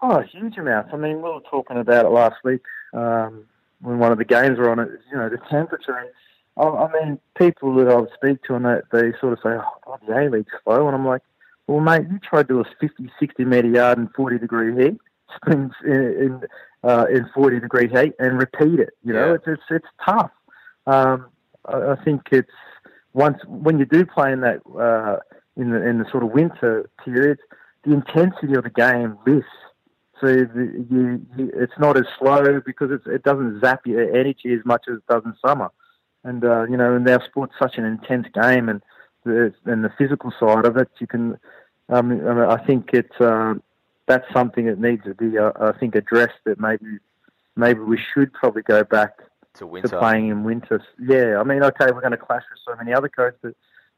[0.00, 0.90] Oh, huge amounts.
[0.92, 3.44] I mean, we were talking about it last week um,
[3.80, 4.78] when one of the games were on.
[4.78, 6.12] It, you know, the temperature.
[6.56, 9.50] I, I mean, people that I would speak to and they, they sort of say,
[9.50, 11.22] "Oh, God, the A League's slow," and I'm like,
[11.66, 14.98] well, mate, you try to do a 50, 60 metre yard in 40 degree heat,
[15.36, 16.40] spins in in,
[16.82, 18.94] uh, in 40 degree heat, and repeat it.
[19.02, 19.34] You know, yeah.
[19.34, 20.30] it's, it's it's tough.
[20.86, 21.26] Um,
[21.66, 22.50] I, I think it's
[23.12, 25.18] once when you do play in that uh,
[25.56, 27.40] in the in the sort of winter periods,
[27.84, 29.48] the intensity of the game lifts.
[30.20, 34.54] So the, you, you, it's not as slow because it's, it doesn't zap your energy
[34.54, 35.70] as much as it does in summer.
[36.22, 38.82] And uh, you know, and our sport's such an intense game, and
[39.24, 41.38] the, and the physical side of it, you can.
[41.90, 43.54] Um, I think it's uh,
[44.06, 46.38] that's something that needs to be, uh, I think, addressed.
[46.44, 46.98] That maybe
[47.56, 49.18] maybe we should probably go back
[49.54, 49.88] to, winter.
[49.88, 50.82] to playing in winter.
[50.98, 53.54] Yeah, I mean, okay, we're going to clash with so many other codes, but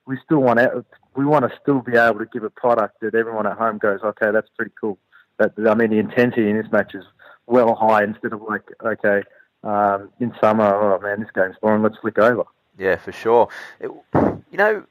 [0.07, 0.85] we still want to,
[1.17, 4.01] we want to still be able to give a product that everyone at home goes,
[4.05, 4.99] okay, that's pretty cool.
[5.39, 7.05] But I mean, the intensity in this match is
[7.47, 9.23] well high instead of like, okay,
[9.65, 11.83] um, in summer, oh man, this game's boring.
[11.83, 12.45] Let's flick over.
[12.79, 13.49] Yeah, for sure.
[13.81, 13.91] It,
[14.51, 14.85] you know,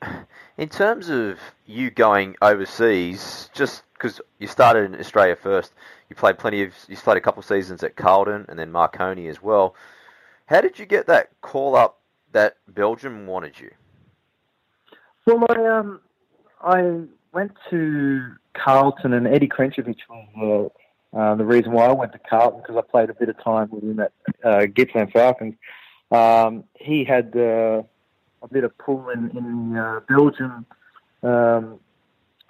[0.57, 5.73] in terms of you going overseas, just because you started in Australia first,
[6.09, 9.27] you played plenty of, you played a couple of seasons at Carlton and then Marconi
[9.27, 9.75] as well.
[10.47, 11.99] How did you get that call up
[12.31, 13.71] that Belgium wanted you?
[15.25, 16.01] Well, I um,
[16.61, 17.01] I
[17.33, 20.71] went to Carlton, and Eddie Krncevic was
[21.13, 23.43] uh, uh, the reason why I went to Carlton because I played a bit of
[23.43, 24.11] time with him at
[24.43, 25.55] uh, Gippsland Falcons.
[26.11, 27.83] Um, he had uh,
[28.41, 30.65] a bit of pull in, in uh, Belgium
[31.23, 31.79] um,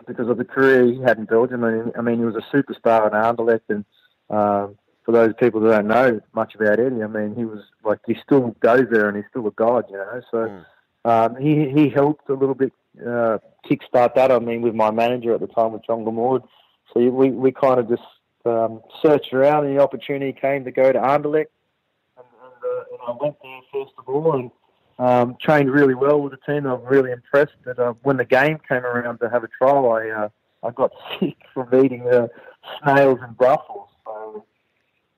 [0.06, 1.64] because of the career he had in Belgium.
[1.64, 3.86] I mean, I mean he was a superstar in Anderlecht, and
[4.30, 8.00] um, for those people that don't know much about Eddie, I mean, he was like
[8.06, 10.22] he still goes there and he's still a god, you know.
[10.32, 10.66] So mm.
[11.06, 13.38] um, he he helped a little bit uh,
[13.70, 14.32] kickstart that.
[14.32, 16.44] I mean, with my manager at the time, with John Gamord.
[16.94, 18.04] So we we kind of just
[18.46, 21.46] um, searched around, and the opportunity came to go to Anderlecht, and,
[23.08, 24.52] I went there first of all, and
[24.98, 26.66] um, trained really well with the team.
[26.66, 27.56] I'm really impressed.
[27.66, 30.30] That uh, when the game came around to have a trial, I uh,
[30.64, 32.28] I got sick from eating uh,
[32.84, 33.90] snails and Brussels.
[34.06, 34.46] So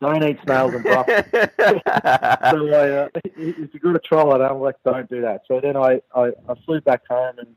[0.02, 1.24] don't eat snails and Brussels.
[1.34, 5.42] so I, uh, if you're going to try it, I'm like, don't do that.
[5.48, 7.56] So then I, I, I flew back home and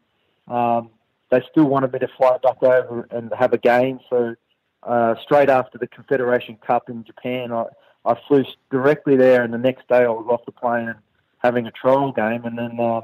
[0.55, 0.91] um,
[1.31, 4.01] they still wanted me to fly back over and have a game.
[4.09, 4.35] So
[4.83, 7.65] uh, straight after the Confederation Cup in Japan, I,
[8.05, 10.99] I flew directly there and the next day I was off the plane and
[11.39, 12.45] having a trial game.
[12.45, 13.03] And then, uh,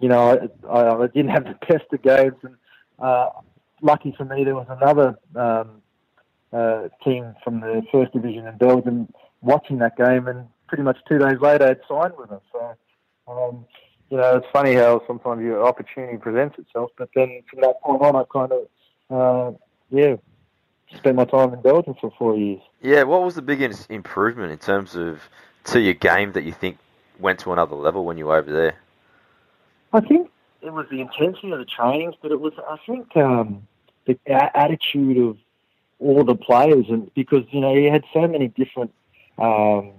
[0.00, 2.36] you know, I, I didn't have the games.
[2.42, 2.56] And
[2.98, 3.30] uh,
[3.82, 5.82] lucky for me, there was another um,
[6.52, 9.08] uh, team from the first division in Belgium
[9.42, 12.42] watching that game, and pretty much two days later, had signed with us.
[12.52, 12.76] So,
[13.28, 13.66] um,
[14.10, 18.02] you know, it's funny how sometimes your opportunity presents itself, but then from that point
[18.02, 18.66] on, I kind of,
[19.10, 19.56] uh,
[19.90, 20.16] yeah,
[20.94, 22.60] spent my time in Belgium for four years.
[22.80, 25.20] Yeah, what was the biggest improvement in terms of
[25.64, 26.78] to your game that you think
[27.18, 28.76] went to another level when you were over there?
[29.92, 30.30] I think
[30.62, 33.66] it was the intensity of the trainings, but it was, I think, um,
[34.06, 35.36] the attitude of
[35.98, 38.92] all the players, and because you know you had so many different,
[39.38, 39.92] um,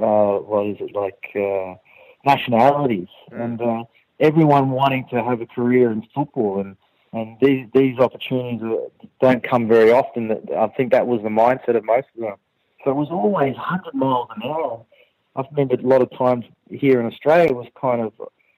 [0.00, 1.74] uh, what is it like uh,
[2.24, 3.40] nationalities, mm.
[3.40, 3.84] and uh,
[4.20, 6.76] everyone wanting to have a career in football, and
[7.12, 8.60] and these these opportunities
[9.20, 10.30] don't come very often.
[10.56, 12.36] I think that was the mindset of most of them.
[12.84, 14.84] So it was always 100 miles an hour.
[15.36, 18.12] I remember a lot of times here in Australia was kind of,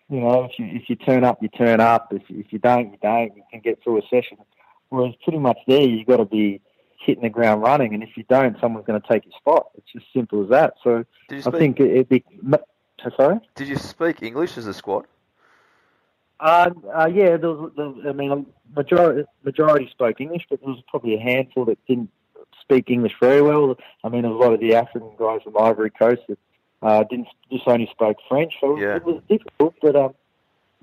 [0.09, 2.13] you know, if you if you turn up, you turn up.
[2.13, 3.35] If if you don't, you don't.
[3.37, 4.39] You can get through a session.
[4.91, 6.61] Whereas pretty much there, you've got to be
[7.01, 9.71] hitting the ground running, and if you don't, someone's going to take your spot.
[9.77, 10.75] It's just simple as that.
[10.85, 12.25] So I think it'd be.
[13.17, 13.41] Sorry.
[13.57, 15.07] Did you speak English as a squad?
[16.43, 20.83] Uh, uh, yeah, there was, there, I mean, majority majority spoke English, but there was
[20.89, 22.11] probably a handful that didn't
[22.61, 23.77] speak English very well.
[24.03, 26.39] I mean, a lot of the African guys from Ivory Coast that
[26.83, 28.97] uh, didn't just only spoke French, so yeah.
[28.97, 29.75] it was difficult.
[29.81, 30.15] But um,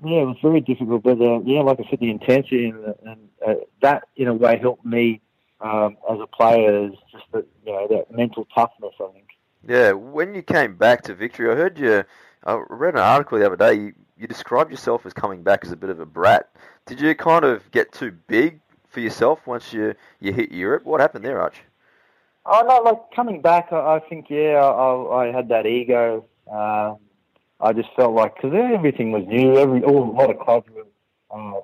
[0.02, 3.28] yeah, it was very difficult, but uh, yeah, like I said, the intensity and, and
[3.46, 5.20] uh, that in a way helped me
[5.60, 8.94] um, as a player is just that you know that mental toughness.
[8.98, 9.28] I think.
[9.68, 12.04] Yeah, when you came back to victory, I heard you.
[12.44, 13.74] I read an article the other day.
[13.74, 16.50] You, you described yourself as coming back as a bit of a brat.
[16.84, 20.84] Did you kind of get too big for yourself once you you hit Europe?
[20.84, 21.56] What happened there, Arch?
[22.44, 26.26] Oh no, like coming back, I, I think yeah, I, I had that ego.
[26.52, 26.98] Um,
[27.60, 30.86] I just felt like because everything was new, every all a lot of clubs were,
[31.30, 31.60] uh,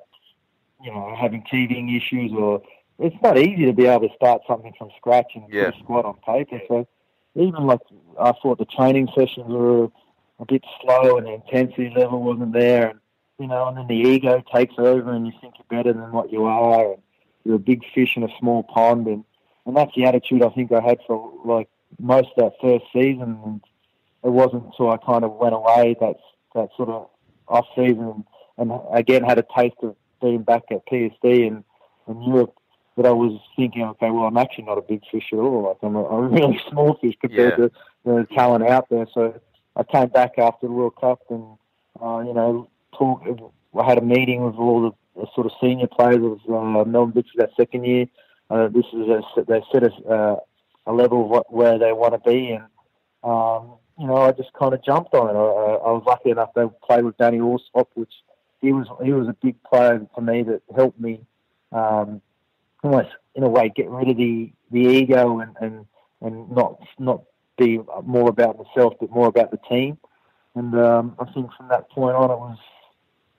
[0.83, 2.62] you know, having teething issues, or
[2.99, 5.66] it's not easy to be able to start something from scratch and yeah.
[5.66, 6.61] put a squad on paper.
[6.69, 6.88] So
[7.35, 7.81] even like
[8.19, 9.88] I thought the training sessions were
[10.38, 13.01] a bit slow and the intensity level wasn't there, and
[13.38, 16.33] you know, and then the ego takes over and you think you're better than what
[16.33, 17.03] you are, and
[17.44, 19.25] you're a big fish in a small pond, and
[19.66, 21.68] and that's the attitude I think I had for like
[21.99, 23.38] most of that first season.
[23.44, 23.61] And,
[24.27, 26.16] it wasn't until I kind of went away that
[26.55, 27.09] that sort of
[27.46, 28.25] off season
[28.59, 31.64] and again had a taste of being back at PSV and
[32.09, 32.55] in Europe
[32.96, 35.64] that I was thinking, okay, well, I'm actually not a big fish at all.
[35.64, 37.66] Like I'm a, a really small fish compared yeah.
[37.66, 37.72] to
[38.05, 39.07] the talent out there.
[39.12, 39.38] So
[39.77, 41.57] I came back after the World Cup and
[42.01, 43.23] uh, you know talk.
[43.79, 47.12] I had a meeting with all the, the sort of senior players of uh, Melbourne
[47.12, 48.07] Victory that second year.
[48.49, 50.37] Uh, this is a, they set a, uh,
[50.87, 52.65] a level what, where they want to be and.
[53.25, 55.39] Um, you know, I just kind of jumped on it.
[55.39, 58.12] I, I was lucky enough to play with Danny Allsop, which
[58.61, 61.21] he was he was a big player for me that helped me
[61.73, 62.21] um,
[62.83, 65.87] almost in a way get rid of the, the ego and, and
[66.21, 67.23] and not not
[67.57, 69.99] be more about myself but more about the team.
[70.55, 72.59] And um, I think from that point on, it was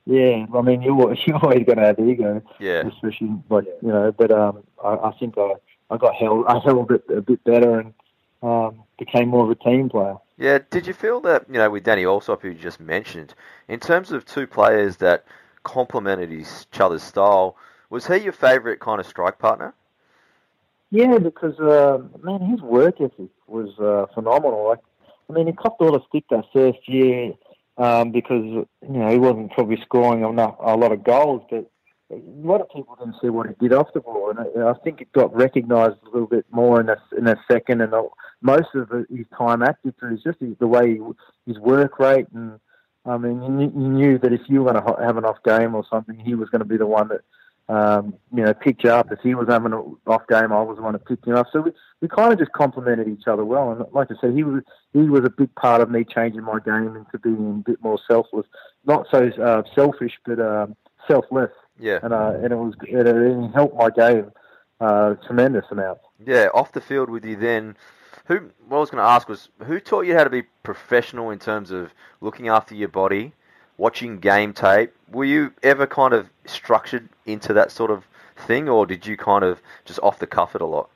[0.06, 0.46] yeah.
[0.54, 2.88] I mean, you're you're always going to have ego, yeah.
[2.88, 5.54] Especially like you know, but um, I, I think I
[5.90, 7.94] I got held I held it a bit better and
[8.42, 10.18] um, became more of a team player.
[10.38, 13.34] Yeah, did you feel that, you know, with Danny Allsop, who you just mentioned,
[13.68, 15.26] in terms of two players that
[15.64, 17.58] complemented each other's style,
[17.90, 19.74] was he your favourite kind of strike partner?
[20.90, 24.68] Yeah, because, uh, man, his work ethic was uh, phenomenal.
[24.68, 24.80] Like,
[25.30, 27.34] I mean, he copped all the stick that first year
[27.78, 31.70] um, because, you know, he wasn't probably scoring enough, a lot of goals, but
[32.10, 34.74] a lot of people didn't see what he did off the ball, and I, I
[34.82, 37.82] think it got recognised a little bit more in a, in that second.
[37.82, 37.94] And
[38.42, 41.02] most of his time active is just the way he,
[41.46, 42.60] his work rate, and
[43.06, 45.86] I mean, you knew that if you were going to have an off game or
[45.90, 47.22] something, he was going to be the one that
[47.70, 49.12] um, you know picked you up.
[49.12, 51.48] If he was having an off game, I was the one that picked him up.
[51.52, 53.72] So we, we kind of just complemented each other well.
[53.72, 56.60] And like I said, he was he was a big part of me changing my
[56.60, 58.46] game into being a bit more selfless,
[58.86, 60.76] not so uh, selfish, but um,
[61.08, 61.52] selfless.
[61.80, 62.00] Yeah.
[62.02, 64.32] And uh, and it was it, it helped my game
[64.80, 66.00] uh, tremendous amount.
[66.26, 67.76] Yeah, off the field with you then.
[68.26, 68.50] Who?
[68.68, 71.40] What I was going to ask was who taught you how to be professional in
[71.40, 73.34] terms of looking after your body,
[73.78, 74.94] watching game tape.
[75.12, 79.44] Were you ever kind of structured into that sort of thing, or did you kind
[79.44, 80.90] of just off the cuff it a lot?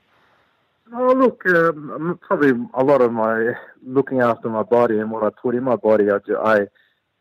[0.94, 3.54] Oh, look, um, probably a lot of my
[3.86, 6.60] looking after my body and what I put in my body, I, I,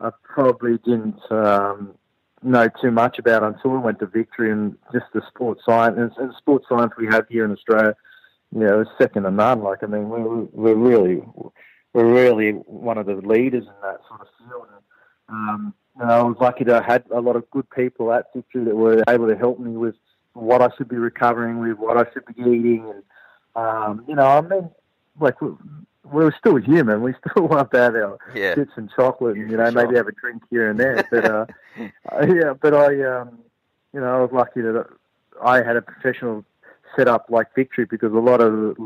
[0.01, 1.94] I probably didn't um,
[2.42, 6.11] know too much about until we went to Victory and just the sports science and,
[6.16, 7.94] and sports science we have here in Australia.
[8.53, 9.62] You know, is second to none.
[9.62, 11.23] Like I mean, we're we're really
[11.92, 14.66] we're really one of the leaders in that sort of field.
[14.75, 14.83] And,
[15.31, 18.64] um, know, I was lucky to have had a lot of good people at Victory
[18.64, 19.95] that were able to help me with
[20.33, 23.03] what I should be recovering with, what I should be eating, and
[23.57, 24.71] um, you know, I mean,
[25.19, 25.37] like
[26.05, 27.03] we're still human.
[27.03, 28.55] We still want to have our yeah.
[28.55, 31.07] chips and chocolate, and you know, maybe have a drink here and there.
[31.11, 31.47] But uh,
[32.12, 33.38] uh, yeah, but I, um,
[33.93, 34.87] you know, I was lucky that
[35.43, 36.45] I had a professional
[36.97, 38.77] setup like Victory because a lot of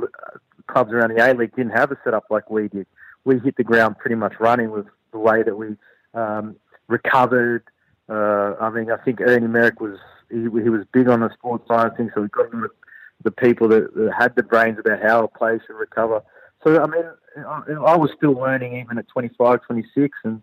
[0.67, 2.87] clubs around the A League didn't have a setup like we did.
[3.25, 5.77] We hit the ground pretty much running with the way that we
[6.15, 6.57] um,
[6.89, 7.65] recovered.
[8.09, 9.99] Uh, I mean, I think Ernie Merrick was
[10.31, 12.69] he, he was big on the sports science thing, so we got the,
[13.23, 16.23] the people that, that had the brains about how a player should recover.
[16.63, 17.05] So I mean,
[17.37, 20.43] I, was still learning even at 25, 26, and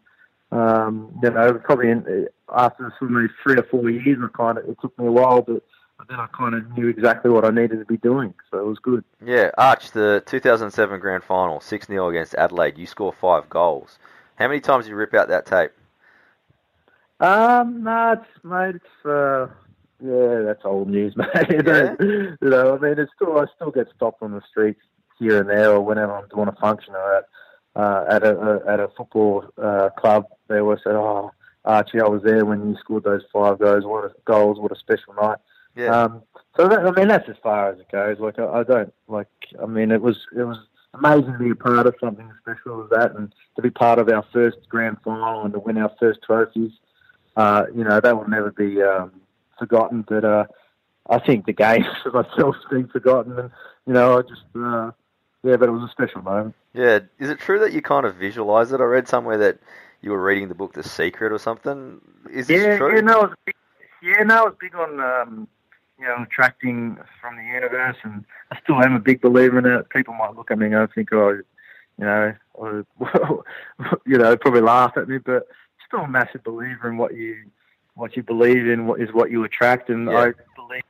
[0.51, 4.69] um, you know, probably in, after sort of three or four years, I kind of
[4.69, 5.63] it took me a while, but
[6.09, 8.79] then I kind of knew exactly what I needed to be doing, so it was
[8.79, 9.03] good.
[9.23, 12.77] Yeah, Arch, the 2007 Grand Final, six 0 against Adelaide.
[12.77, 13.97] You score five goals.
[14.41, 15.71] How many times did you rip out that tape?
[17.19, 19.47] Um, no, it's mate, it's uh,
[20.03, 21.29] yeah, that's old news, mate.
[21.63, 21.93] Yeah.
[21.99, 24.81] you know, I mean, it's still I still get stopped on the streets
[25.19, 27.25] here and there, or whenever I'm doing a function or at
[27.75, 31.31] uh, at a, a, at a football uh, club, they always say, "Oh,
[31.63, 33.85] Archie, I was there when you scored those five goals.
[33.85, 34.59] What a goals!
[34.59, 35.37] What a special night."
[35.75, 35.95] Yeah.
[35.95, 36.23] Um,
[36.57, 38.17] so that, I mean, that's as far as it goes.
[38.19, 39.29] Like I, I don't like.
[39.61, 40.57] I mean, it was it was
[40.93, 43.99] amazing to be a part of something as special as that, and to be part
[43.99, 46.71] of our first grand final and to win our first trophies.
[47.35, 49.11] Uh, you know, that will never be um,
[49.57, 50.03] forgotten.
[50.07, 50.45] But uh,
[51.09, 53.51] I think the game for myself has been forgotten, and
[53.85, 54.91] you know, I just uh,
[55.43, 56.55] yeah, but it was a special moment.
[56.73, 58.79] Yeah, is it true that you kind of visualize it?
[58.79, 59.59] I read somewhere that
[60.01, 62.01] you were reading the book The Secret or something.
[62.31, 62.95] Is this yeah, true?
[62.95, 63.55] Yeah, no, I was big,
[64.01, 65.47] yeah, no, I was big on um,
[66.01, 69.89] you know attracting from the universe, and I still am a big believer in it.
[69.89, 71.29] People might look at me and think, oh,
[71.97, 72.85] you know, or,
[74.05, 75.47] you know, probably laugh at me, but
[75.87, 77.37] still a massive believer in what you
[77.95, 80.17] what you believe in what is what you attract, and yeah.
[80.17, 80.83] I believe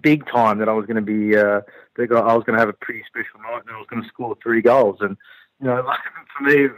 [0.00, 1.60] big time that I was going to be uh,
[1.98, 4.36] I was going to have a pretty special night, and I was going to score
[4.42, 4.98] three goals.
[5.00, 5.16] And
[5.60, 6.00] you know, like,
[6.36, 6.68] for me,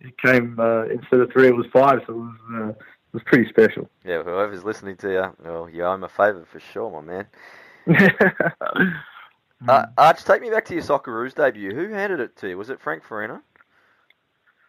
[0.00, 3.48] it came uh, instead of three, it was five, so it was uh, was pretty
[3.48, 3.88] special.
[4.04, 7.26] Yeah, whoever's listening to you, well, yeah, I'm a favourite for sure, my man.
[9.68, 11.74] uh, Arch, take me back to your Socceroos debut.
[11.74, 12.58] Who handed it to you?
[12.58, 13.42] Was it Frank Farina?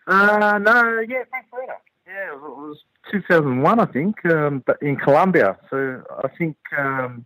[0.07, 1.73] Uh, no, yeah, Frank Farina.
[2.07, 2.77] Yeah, it was
[3.11, 5.57] 2001, I think, um, but in Colombia.
[5.69, 7.25] So I think um,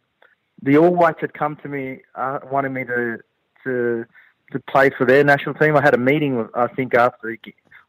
[0.62, 3.18] the All Whites had come to me, uh, wanted me to
[3.64, 4.06] to
[4.52, 5.76] to play for their national team.
[5.76, 7.36] I had a meeting, I think, after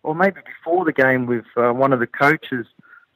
[0.03, 2.67] or maybe before the game with uh, one of the coaches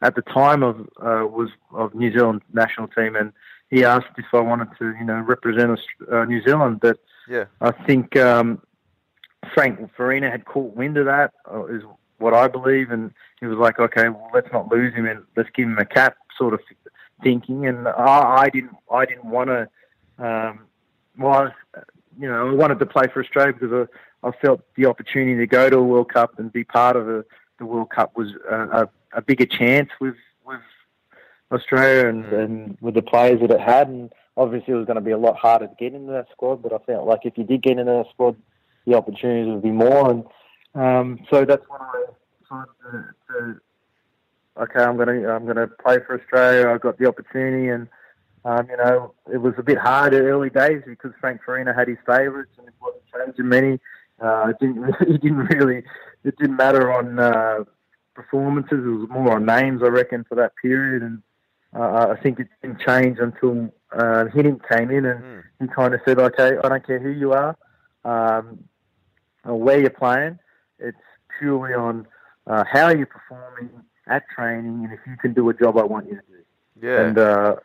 [0.03, 3.33] at the time of uh, was of New Zealand national team, and
[3.71, 5.79] he asked if I wanted to, you know, represent
[6.11, 6.81] uh, New Zealand.
[6.81, 6.99] But
[7.29, 8.63] yeah, I think um,
[9.55, 11.83] Frank Farina had caught wind of that, uh, is
[12.19, 15.49] what I believe, and he was like, okay, well, let's not lose him and let's
[15.55, 16.61] give him a cap, sort of
[17.23, 19.69] thinking, and I, I didn't I didn't want to.
[20.19, 20.67] Um,
[21.19, 21.53] well,
[22.19, 23.89] you know, I wanted to play for Australia because
[24.23, 27.09] I, I felt the opportunity to go to a World Cup and be part of
[27.09, 27.25] a,
[27.59, 30.61] the World Cup was a, a, a bigger chance with with
[31.53, 32.45] Australia and, mm.
[32.45, 35.19] and with the players that it had, and obviously it was going to be a
[35.19, 36.63] lot harder to get into that squad.
[36.63, 38.37] But I felt like if you did get into that squad,
[38.87, 40.11] the opportunities would be more.
[40.11, 40.25] And
[40.75, 42.05] um, so that's when I
[42.43, 43.61] decided to, to
[44.63, 46.69] okay, I'm going to I'm going to play for Australia.
[46.69, 47.89] I got the opportunity, and
[48.45, 51.89] um, you know it was a bit hard in early days because Frank Farina had
[51.89, 53.81] his favourites, and it wasn't changing many.
[54.21, 55.83] Uh, it didn't it didn't really
[56.25, 57.65] it didn't matter on uh,
[58.21, 58.85] performances.
[58.85, 61.03] It was more on names, I reckon, for that period.
[61.03, 61.23] And
[61.75, 64.25] uh, I think it didn't change until uh,
[64.71, 65.43] came in, and mm.
[65.61, 67.57] he kind of said, "Okay, I don't care who you are,
[68.05, 68.65] um,
[69.45, 70.39] or where you're playing.
[70.79, 70.97] It's
[71.39, 72.07] purely on
[72.47, 73.71] uh, how you're performing
[74.07, 77.01] at training, and if you can do a job, I want you to do." Yeah.
[77.07, 77.57] And uh,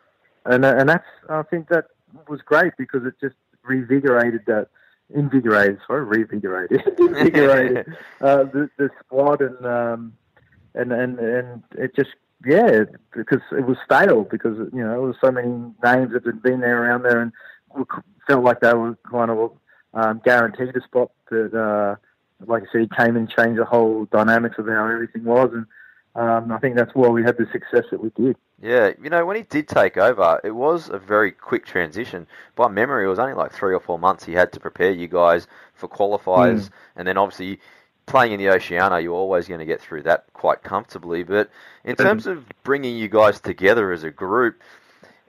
[0.44, 1.86] and and that's I think that
[2.28, 3.36] was great because it just
[3.68, 4.68] revigorated that
[5.14, 7.86] invigorated, sorry, revigorated, invigorated
[8.20, 10.12] uh, the, the squad, and um,
[10.76, 12.10] and and and it just
[12.44, 16.42] yeah, because it was stale because you know there was so many names that had
[16.42, 17.32] been there around there and
[18.26, 19.52] felt like they were kind of
[19.94, 21.10] um, guaranteed a spot.
[21.30, 21.96] That uh,
[22.46, 25.66] like I said, he came and changed the whole dynamics of how everything was, and
[26.14, 28.36] um, I think that's why we had the success that we did.
[28.60, 32.26] Yeah, you know, when he did take over, it was a very quick transition.
[32.54, 35.08] By memory, it was only like three or four months he had to prepare you
[35.08, 36.70] guys for qualifiers, mm.
[36.96, 37.60] and then obviously
[38.06, 41.22] playing in the Oceania, you're always going to get through that quite comfortably.
[41.22, 41.50] But
[41.84, 44.62] in terms of bringing you guys together as a group,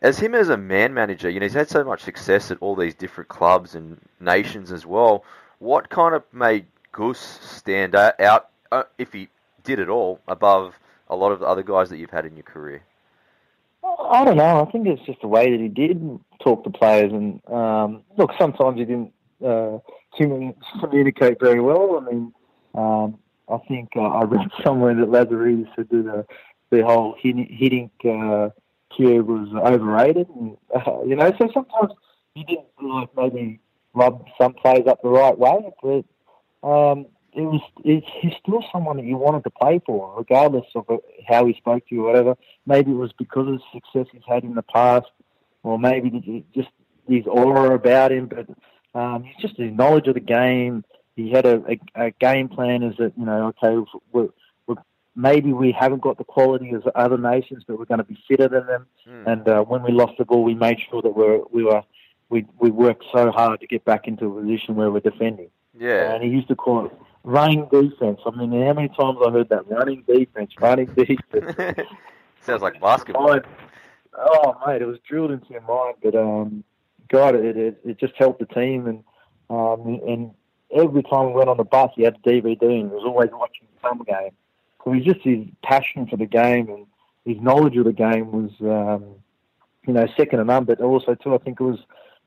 [0.02, 2.76] as him as a man manager, you know, he's had so much success at all
[2.76, 5.24] these different clubs and nations as well.
[5.60, 9.30] What kind of made Guus stand out, uh, if he
[9.64, 10.76] did at all, above
[11.10, 12.84] a lot of the other guys that you've had in your career?
[13.84, 14.62] I don't know.
[14.62, 18.32] I think it's just the way that he did talk to players, and um, look,
[18.38, 19.14] sometimes he didn't
[19.46, 19.80] uh,
[20.16, 21.98] communicate very well.
[21.98, 22.34] I mean,
[22.78, 23.18] um,
[23.50, 26.24] I think uh, I read somewhere that Lazaridis said that uh,
[26.70, 28.52] the whole Hiddink uh,
[28.96, 31.92] cure was overrated, and uh, you know, so sometimes
[32.36, 33.60] you didn't like maybe
[33.94, 36.06] rub some players up the right way, but
[36.68, 40.86] um, it was it, he's still someone that you wanted to play for, regardless of
[41.28, 42.38] how he spoke to you or whatever.
[42.66, 45.08] Maybe it was because of the success he's had in the past,
[45.64, 46.70] or maybe just
[47.08, 48.28] his aura about him.
[48.28, 48.48] But
[49.00, 50.84] um, he's just his knowledge of the game.
[51.18, 52.84] He had a, a, a game plan.
[52.84, 54.30] Is that you know okay, we're,
[54.65, 54.76] we're,
[55.15, 58.47] maybe we haven't got the quality as other nations, but we're going to be fitter
[58.47, 58.86] than them.
[59.05, 59.28] Mm.
[59.28, 61.84] And uh, when we lost the ball, we made sure that we're, we were
[62.30, 65.49] we we worked so hard to get back into a position where we're defending.
[65.78, 66.13] Yeah.
[66.13, 66.91] And he used to call it
[67.24, 68.20] running defense.
[68.26, 71.88] I mean, how many times I heard that running defense, running defense.
[72.41, 73.39] Sounds like basketball.
[74.18, 75.95] oh mate, it was drilled into your mind.
[76.01, 76.63] But um,
[77.09, 79.03] God, it, it it just helped the team, and
[79.49, 80.32] um, and
[80.72, 83.30] every time we went on the bus, he had a DVD, and he was always
[83.32, 84.32] watching some game.
[84.84, 86.86] So he's just his passion for the game and
[87.26, 89.15] his knowledge of the game was, um,
[89.86, 90.63] you know, second to none.
[90.63, 91.80] But also too, I think it was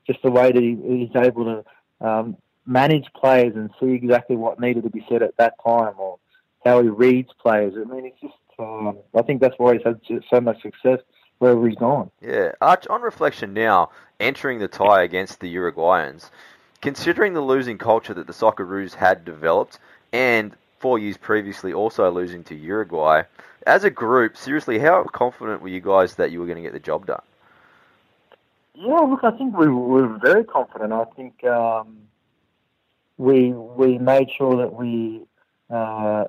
[0.05, 4.59] just the way that he, he's able to um, manage players and see exactly what
[4.59, 6.19] needed to be said at that time or
[6.63, 7.73] how he reads players.
[7.75, 10.99] I mean, it's just, um, I think that's why he's had so much success
[11.39, 12.11] wherever he's gone.
[12.21, 12.51] Yeah.
[12.61, 13.89] Arch, on reflection now,
[14.19, 16.29] entering the tie against the Uruguayans,
[16.81, 19.79] considering the losing culture that the Socceroos had developed
[20.11, 23.23] and four years previously also losing to Uruguay,
[23.67, 26.73] as a group, seriously, how confident were you guys that you were going to get
[26.73, 27.21] the job done?
[28.73, 30.91] Yeah, look, I think we were very confident.
[30.91, 31.97] I think um,
[33.17, 35.21] we we made sure that we
[35.69, 36.25] uh,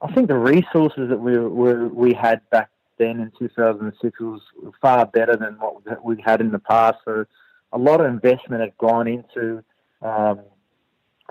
[0.00, 4.40] I think the resources that we we we had back then in 2006 was
[4.80, 6.98] far better than what we had in the past.
[7.04, 7.24] So
[7.72, 9.64] a lot of investment had gone into
[10.02, 10.40] um,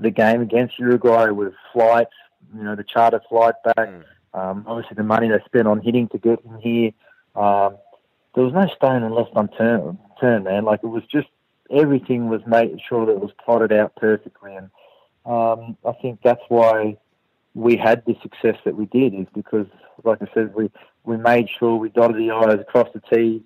[0.02, 2.14] the game against Uruguay with flights,
[2.56, 3.78] you know, the charter flight back.
[3.78, 4.04] Mm.
[4.34, 6.92] Um, obviously, the money they spent on Hiddink to get in here.
[7.36, 7.78] Um,
[8.34, 10.64] there was no stone left unturned, man.
[10.64, 11.28] Like it was just
[11.70, 14.70] everything was made sure that it was plotted out perfectly, and
[15.26, 16.98] um, I think that's why
[17.54, 19.68] we had the success that we did is because,
[20.04, 20.72] like I said, we,
[21.04, 23.42] we made sure we dotted the I's, crossed the T's,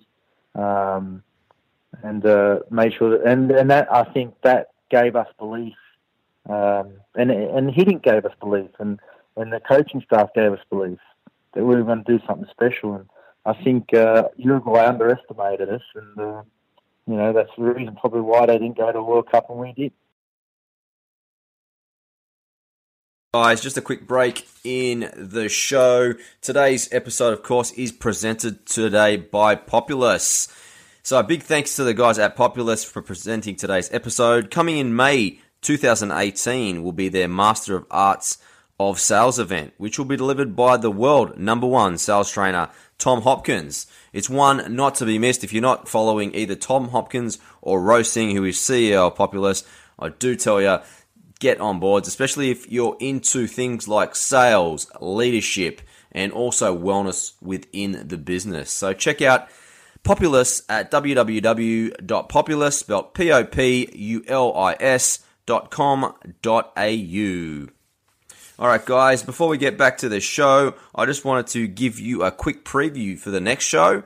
[0.54, 1.22] um,
[2.02, 5.74] and uh, made sure that, and, and that, I think that gave us belief,
[6.48, 9.00] um, and, and Hiddink gave us belief, and,
[9.36, 10.98] and the coaching staff gave us belief
[11.54, 12.94] that we were going to do something special.
[12.94, 13.08] And
[13.44, 16.42] I think uh, Uruguay underestimated us, and, uh,
[17.06, 19.72] you know, that's the reason probably why they didn't go to World Cup and we
[19.72, 19.92] did.
[23.34, 26.14] Guys, just a quick break in the show.
[26.40, 30.48] Today's episode, of course, is presented today by Populis.
[31.06, 34.50] So, big thanks to the guys at Populis for presenting today's episode.
[34.50, 38.38] Coming in May 2018 will be their Master of Arts
[38.80, 43.22] of sales event, which will be delivered by the world number one sales trainer, Tom
[43.22, 43.86] Hopkins.
[44.12, 48.10] It's one not to be missed if you're not following either Tom Hopkins or Rose
[48.10, 49.64] Singh, who is CEO of Populis.
[50.00, 50.80] I do tell you,
[51.38, 58.08] get on boards, especially if you're into things like sales, leadership, and also wellness within
[58.08, 58.72] the business.
[58.72, 59.48] So check out
[60.06, 63.58] Populis at www.populis, spelled P-O-P-U-L-I-S
[65.46, 67.66] dot com dot au.
[68.58, 71.98] All right, guys, before we get back to the show, I just wanted to give
[71.98, 74.04] you a quick preview for the next show.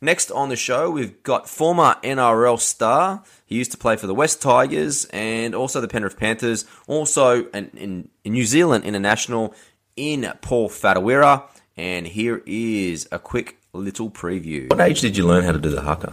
[0.00, 3.22] Next on the show, we've got former NRL star.
[3.44, 7.70] He used to play for the West Tigers and also the Penrith Panthers, also an,
[7.74, 9.54] in, in New Zealand international
[9.96, 11.44] in Paul Whatuira.
[11.76, 14.68] And here is a quick little preview.
[14.68, 16.12] What age did you learn how to do the haka?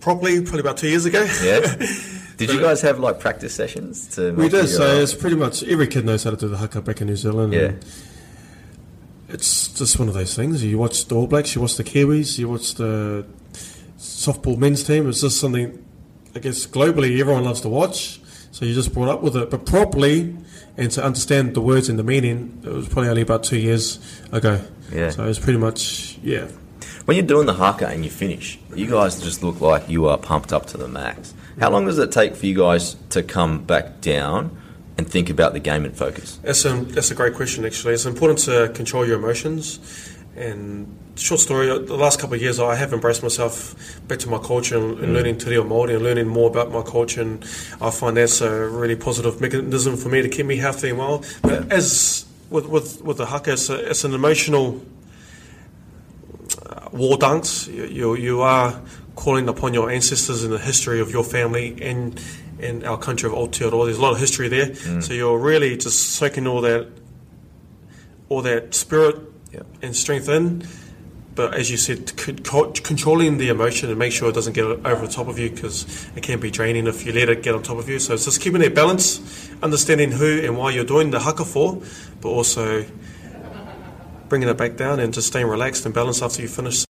[0.00, 1.22] Properly, probably about two years ago.
[1.42, 1.60] Yeah.
[2.36, 4.32] Did you guys have like practice sessions to?
[4.32, 4.66] we make did.
[4.66, 7.14] So it's pretty much every kid knows how to do the haka back in New
[7.14, 7.52] Zealand.
[7.52, 7.72] yeah.
[9.28, 10.64] It's just one of those things.
[10.64, 13.24] You watch the All Blacks, you watch the Kiwis, you watch the
[13.96, 15.08] softball men's team.
[15.08, 15.82] It's just something,
[16.34, 18.20] I guess, globally everyone loves to watch.
[18.52, 19.50] So you just brought up with it.
[19.50, 20.36] But properly
[20.76, 23.98] and to understand the words and the meaning, it was probably only about two years
[24.30, 24.60] ago.
[24.92, 25.10] Yeah.
[25.10, 26.46] So it was pretty much, yeah.
[27.06, 30.18] When you're doing the haka and you finish, you guys just look like you are
[30.18, 31.34] pumped up to the max.
[31.58, 34.56] How long does it take for you guys to come back down
[34.96, 36.38] and think about the game and focus?
[36.42, 37.94] That's a, that's a great question, actually.
[37.94, 39.80] It's important to control your emotions.
[40.36, 43.74] And short story, the last couple of years, I have embraced myself
[44.08, 46.82] back to my culture and, and learning Te Reo Māori and learning more about my
[46.82, 47.20] culture.
[47.20, 47.42] And
[47.80, 51.22] I find that's a really positive mechanism for me to keep me healthy and well.
[51.42, 54.80] But as with, with, with the haka, it's, a, it's an emotional
[56.66, 57.68] uh, war dance.
[57.68, 58.80] You, you, you are
[59.16, 62.20] calling upon your ancestors and the history of your family and
[62.60, 63.86] and our country of Aotearoa.
[63.86, 66.86] There's a lot of history there, so you're really just soaking all that
[68.28, 69.16] all that spirit
[69.52, 69.62] Yeah.
[69.82, 70.64] and strength in.
[71.34, 75.12] But as you said, controlling the emotion and make sure it doesn't get over the
[75.12, 77.78] top of you because it can be draining if you let it get on top
[77.78, 77.98] of you.
[77.98, 81.80] So it's just keeping that balance, understanding who and why you're doing the haka for,
[82.20, 82.84] but also
[84.28, 86.84] bringing it back down and just staying relaxed and balanced after you finish.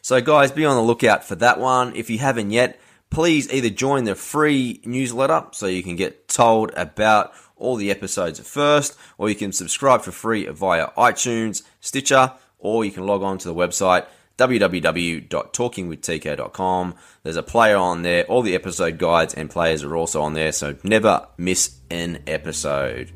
[0.00, 1.94] So, guys, be on the lookout for that one.
[1.94, 2.80] If you haven't yet,
[3.10, 8.40] please either join the free newsletter so you can get told about all the episodes
[8.40, 12.32] first, or you can subscribe for free via iTunes, Stitcher,
[12.62, 14.06] or you can log on to the website
[14.38, 16.94] www.talkingwithtk.com.
[17.22, 18.24] There's a player on there.
[18.24, 23.12] All the episode guides and players are also on there, so never miss an episode.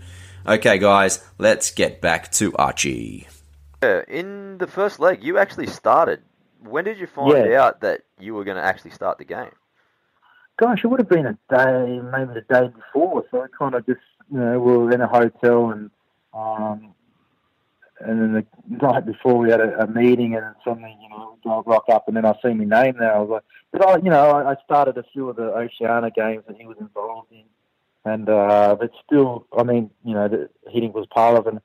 [0.47, 3.27] Okay, guys, let's get back to Archie.
[3.83, 6.21] Yeah, in the first leg, you actually started.
[6.63, 7.63] When did you find Yeah.
[7.65, 9.51] out that you were going to actually start the game?
[10.59, 13.25] Gosh, it would have been a day, maybe the day before.
[13.31, 14.01] So I kind of just,
[14.33, 15.91] you know, we were in a hotel and,
[16.33, 16.95] um,
[18.01, 21.61] and then the night before we had a, a meeting and suddenly, you know, I
[21.69, 23.15] rock up and then I see my name there.
[23.15, 23.43] I was like,
[23.73, 26.67] but I, you know, I, I started a few of the Oceania games that he
[26.67, 27.45] was involved in.
[28.05, 31.63] And, uh, but still, I mean, you know, the hitting was part of it.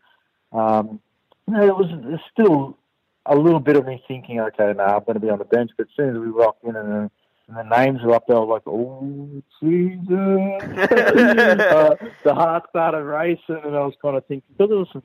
[0.54, 1.00] Um,
[1.48, 2.78] you know, it was still
[3.26, 5.72] a little bit of me thinking, okay, now I'm going to be on the bench.
[5.78, 7.12] But as soon as we rock in and
[7.48, 10.08] and the names were up there, I was like, oh, Jesus.
[11.60, 15.04] uh, the heart started racing, and I was kind of thinking, because there was some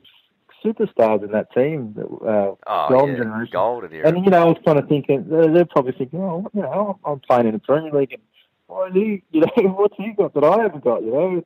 [0.63, 3.51] superstars in that team, uh, Oh, golden yeah, generation.
[3.53, 4.07] golden era.
[4.07, 6.99] And, you know, I was kind of thinking, they're, they're probably thinking, oh, you know,
[7.05, 8.21] I'm playing in the Premier League, and
[8.67, 11.43] why he, you know, what's he got that I haven't got, you know?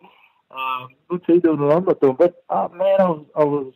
[0.51, 2.15] Um, what's he doing that I'm not doing?
[2.17, 3.73] But, uh, man, I was, I was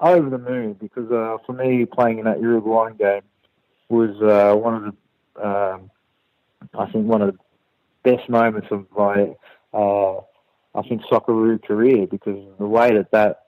[0.00, 3.22] over the moon because uh, for me, playing in that Uruguayan game
[3.88, 4.94] was uh, one of
[5.36, 5.90] the, um,
[6.78, 7.38] I think, one of the
[8.16, 9.34] best moments of my,
[9.72, 10.16] uh,
[10.74, 13.45] I think, Socceroo career because the way that that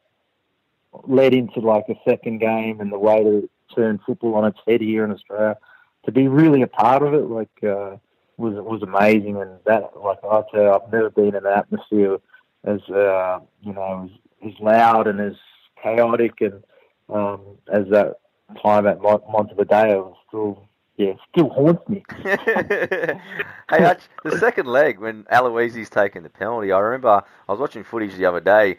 [1.07, 4.81] led into like a second game and the way to turn football on its head
[4.81, 5.57] here in Australia,
[6.05, 7.97] to be really a part of it, like, uh,
[8.39, 9.37] was was amazing.
[9.37, 12.19] And that, like I tell you, I've never been in an atmosphere
[12.65, 15.35] as uh, you know as, as loud and as
[15.83, 16.63] chaotic and
[17.09, 18.21] um, as that
[18.63, 20.17] time at Mon- Montevideo.
[20.29, 22.05] Still, yeah, still haunts me.
[22.23, 23.19] hey,
[23.71, 28.15] Hutch, the second leg when Aloisi's taking the penalty, I remember I was watching footage
[28.15, 28.77] the other day,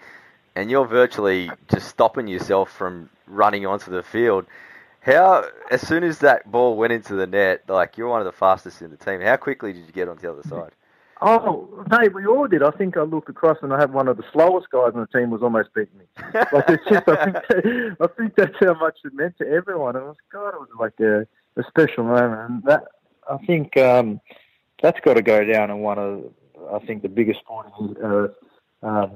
[0.59, 4.45] and you're virtually just stopping yourself from running onto the field.
[4.99, 8.33] How, as soon as that ball went into the net, like you're one of the
[8.33, 9.21] fastest in the team.
[9.21, 10.71] How quickly did you get on the other side?
[11.21, 12.61] Oh, mate, we all did.
[12.61, 15.17] I think I looked across and I had one of the slowest guys on the
[15.17, 16.05] team was almost beating me.
[16.33, 17.35] Like it's just, I think,
[18.01, 19.95] I think that's how much it meant to everyone.
[19.95, 21.21] It was God, it was like a,
[21.57, 22.51] a special moment.
[22.51, 22.83] And that
[23.29, 24.19] I think um,
[24.81, 26.25] that's got to go down in one of,
[26.73, 28.27] I think, the biggest sporting uh,
[28.85, 29.11] um,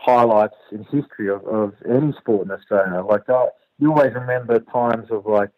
[0.00, 3.02] highlights in history of, of any sport in Australia.
[3.02, 3.48] Like I,
[3.78, 5.50] you always remember times of like,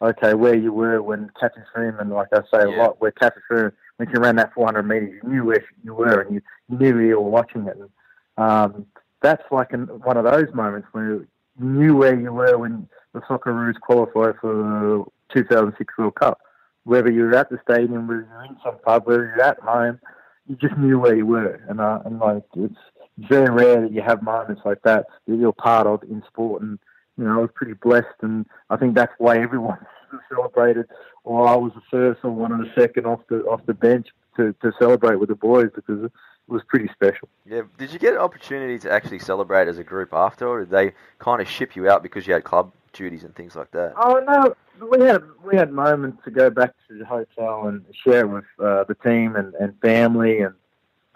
[0.00, 2.78] okay, where you were when Cathy Freeman, like I say a Yeah.
[2.78, 6.20] lot, where Cathy Freeman, when she ran that 400 metres, you knew where you were
[6.20, 7.76] and you, you knew you were watching it.
[7.76, 7.90] And,
[8.36, 8.86] um,
[9.20, 11.26] that's like an, one of those moments where you
[11.58, 16.40] knew where you were when the Socceroos qualified for the 2006 World Cup.
[16.84, 19.58] Whether you were at the stadium, whether you were in some pub, whether you're at
[19.58, 19.98] home,
[20.46, 21.60] you just knew where you were.
[21.68, 22.76] And, uh, and like, it's
[23.18, 26.62] very rare that you have moments like that that you're part of in sport.
[26.62, 26.78] And,
[27.16, 28.06] you know, I was pretty blessed.
[28.22, 29.78] And I think that's why everyone
[30.28, 30.86] celebrated,
[31.24, 34.08] or I was the first or one of the second off the, off the bench
[34.36, 36.12] to, to celebrate with the boys because it
[36.46, 37.28] was pretty special.
[37.44, 37.62] Yeah.
[37.76, 40.92] Did you get an opportunity to actually celebrate as a group after, or did they
[41.18, 43.92] kind of ship you out because you had club duties and things like that?
[43.96, 44.54] Oh no,
[44.86, 48.84] we had we had moments to go back to the hotel and share with uh,
[48.84, 50.54] the team and, and family, and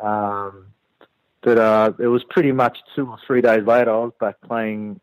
[0.01, 0.67] um,
[1.43, 3.91] but uh, it was pretty much two or three days later.
[3.91, 5.01] I was back playing.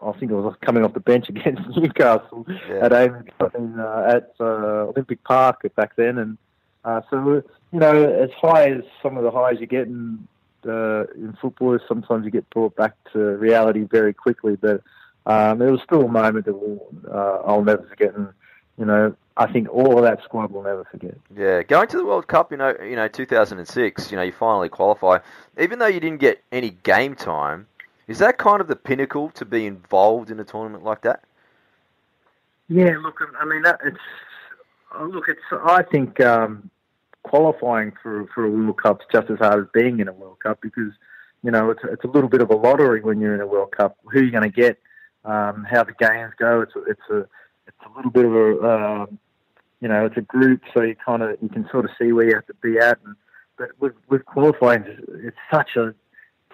[0.00, 2.86] I think I was coming off the bench against Newcastle Yeah.
[2.86, 2.92] at
[3.54, 6.38] in, uh, at uh, Olympic Park back then, and
[6.84, 10.26] uh, so you know, as high as some of the highs you get in
[10.66, 14.56] uh, in football, sometimes you get brought back to reality very quickly.
[14.56, 14.82] But
[15.26, 18.28] um, it was still a moment that we'll, uh, I'll never forget, and
[18.78, 21.16] you know, I think all of that squad will never forget.
[21.34, 24.68] Yeah, going to the World Cup, you know, you know, 2006, you know, you finally
[24.68, 25.18] qualify.
[25.58, 27.66] Even though you didn't get any game time,
[28.08, 31.22] is that kind of the pinnacle to be involved in a tournament like that?
[32.68, 33.98] Yeah, look, I mean, that, it's
[34.94, 35.40] oh, look, it's.
[35.50, 36.70] I think um,
[37.22, 40.60] qualifying for for a World Cup's just as hard as being in a World Cup
[40.60, 40.92] because
[41.42, 43.72] you know it's it's a little bit of a lottery when you're in a World
[43.72, 43.96] Cup.
[44.10, 44.78] Who you're going to get,
[45.24, 46.60] um, how the games go.
[46.62, 47.26] It's it's a
[47.66, 49.18] it's a little bit of a um,
[49.80, 52.26] you know it's a group, so you kind of you can sort of see where
[52.26, 52.98] you have to be at.
[53.04, 53.16] And,
[53.58, 55.94] but with with qualifying, it's- such a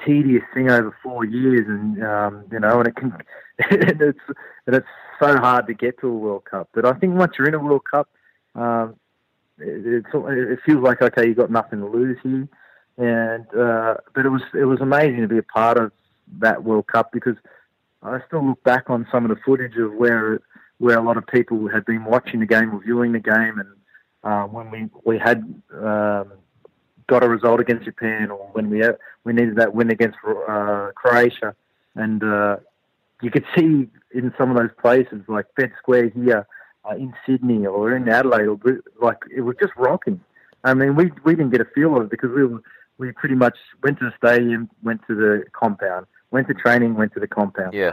[0.04, 3.12] tedious thing over four years, and um, you know, and it can
[3.70, 4.20] and it's
[4.66, 4.86] and it's
[5.20, 6.68] so hard to get to a World Cup.
[6.72, 8.08] But I think once you're in a World Cup,
[8.54, 8.96] um,
[9.58, 12.48] it, it feels like okay, you've got nothing to lose here.
[12.98, 15.92] And uh, but it was it was amazing to be a part of
[16.40, 17.36] that World Cup because
[18.02, 20.40] I still look back on some of the footage of where
[20.78, 23.68] where a lot of people had been watching the game or viewing the game, and
[24.24, 25.38] uh, when we we had
[25.74, 26.32] um,
[27.08, 28.82] got a result against Japan, or when we
[29.24, 31.54] we needed that win against uh, Croatia,
[31.94, 32.56] and uh,
[33.22, 36.46] you could see in some of those places like Fed Square here
[36.88, 38.58] uh, in Sydney or in Adelaide, or
[39.00, 40.20] like it was just rocking.
[40.64, 42.62] I mean, we we didn't get a feel of it because we were,
[42.98, 47.12] we pretty much went to the stadium, went to the compound, went to training, went
[47.14, 47.74] to the compound.
[47.74, 47.92] Yeah.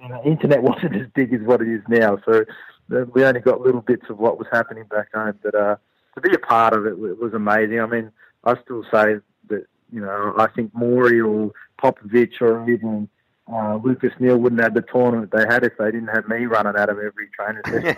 [0.00, 2.44] You know, internet wasn't as big as what it is now, so
[2.88, 5.38] we only got little bits of what was happening back home.
[5.42, 5.76] But uh,
[6.14, 7.80] to be a part of it wa- was amazing.
[7.80, 8.12] I mean,
[8.44, 9.16] I still say
[9.48, 13.08] that you know I think Maury or Popovic or even
[13.52, 16.74] uh, Lucas Neill wouldn't have the tournament they had if they didn't have me running
[16.76, 17.62] at them every training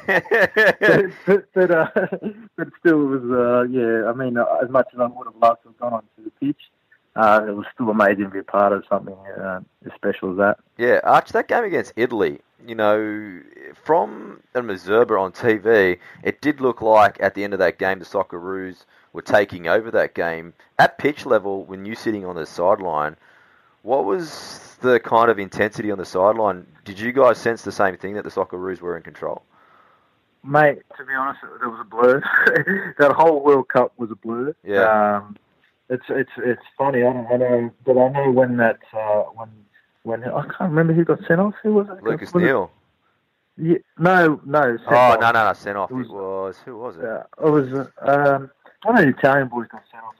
[0.88, 1.14] session.
[1.26, 1.88] but, but, uh,
[2.56, 4.08] but still, it was uh, yeah.
[4.08, 6.60] I mean, as much as I would have loved to have gone onto the pitch,
[7.18, 10.36] uh, it was still amazing to be a part of something uh, as special as
[10.36, 10.58] that.
[10.76, 13.40] Yeah, Arch, that game against Italy, you know,
[13.82, 17.98] from a Mazurba on TV, it did look like at the end of that game
[17.98, 20.52] the Socceroos were taking over that game.
[20.78, 23.16] At pitch level, when you sitting on the sideline,
[23.82, 26.68] what was the kind of intensity on the sideline?
[26.84, 29.42] Did you guys sense the same thing that the Socceroos were in control?
[30.44, 32.94] Mate, to be honest, it was a blur.
[32.98, 34.54] that whole World Cup was a blur.
[34.62, 35.16] Yeah.
[35.16, 35.36] Um,
[35.90, 37.00] it's it's it's funny.
[37.00, 39.48] I don't I know, but I know when that uh, when
[40.02, 41.54] when I can't remember who got sent off.
[41.62, 42.02] Who was it?
[42.02, 42.70] Lucas Was it- Neill.
[43.60, 44.76] Yeah, no, no.
[44.76, 45.20] sent Oh, off.
[45.20, 45.90] no, no, no, sent off.
[45.90, 47.02] It was- It was, who was it?
[47.02, 47.72] Yeah, it was
[48.02, 48.50] um,
[48.84, 50.14] one of the Italian boys got sent off.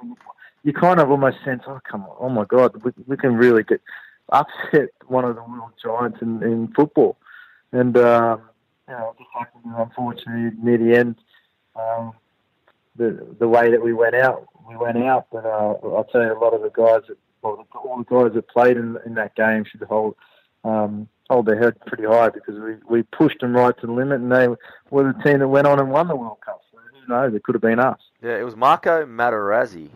[0.64, 3.62] You kind of almost sense, oh come on, oh my god, we, we can really
[3.62, 3.81] get
[4.31, 7.16] upset one of the world giants in, in football,
[7.73, 8.41] and um,
[8.89, 11.14] you know, it just happened unfortunately near the end.
[11.77, 12.12] Um,
[12.97, 15.27] the the way that we went out, we went out.
[15.33, 18.35] But uh, I'll tell you, a lot of the guys, that, well, all the guys
[18.35, 20.16] that played in in that game should hold.
[20.64, 24.19] Um, hold their head pretty high because we, we pushed them right to the limit
[24.21, 24.49] and they
[24.91, 26.62] were the team that went on and won the World Cup.
[26.73, 27.35] So who knows?
[27.35, 28.01] It could have been us.
[28.23, 29.91] Yeah, it was Marco Materazzi.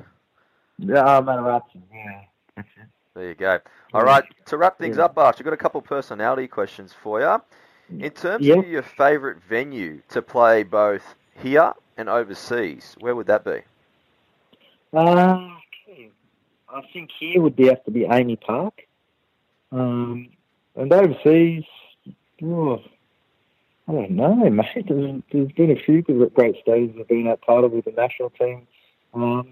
[0.79, 2.63] Yeah, uh, Materazzi, yeah.
[3.15, 3.59] There you go.
[3.93, 5.05] All right, to wrap things Yeah.
[5.05, 7.43] up, Arch, I've got a couple personality questions for you.
[8.03, 8.57] In terms Yeah.
[8.59, 13.61] of your favourite venue to play both here and overseas, where would that be?
[14.93, 15.49] Uh,
[16.69, 18.83] I think here would be have to be AAMI Park.
[19.71, 20.29] Um,
[20.77, 21.65] and overseas,
[22.43, 22.79] oh,
[23.89, 24.87] I don't know, mate.
[24.89, 27.93] There's, there's been a few good- great stages I've been at part of with the
[27.93, 28.67] national team.
[29.15, 29.49] Um,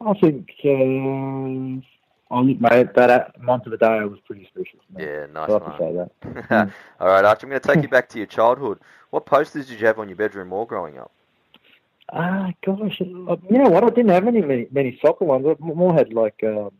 [0.00, 1.80] I think uh,
[2.34, 4.78] Oh, mate, that Montevideo was pretty special.
[4.96, 5.04] Mate.
[5.06, 5.72] Yeah, nice So have one.
[5.72, 6.72] to say that.
[7.00, 8.78] All right, Arch, I'm going to take you back to your childhood.
[9.10, 11.12] What posters did you have on your bedroom wall growing up?
[12.14, 13.84] Ah, gosh, uh, you know what?
[13.84, 15.46] I didn't have any many, many soccer ones.
[15.46, 16.70] I more had like um,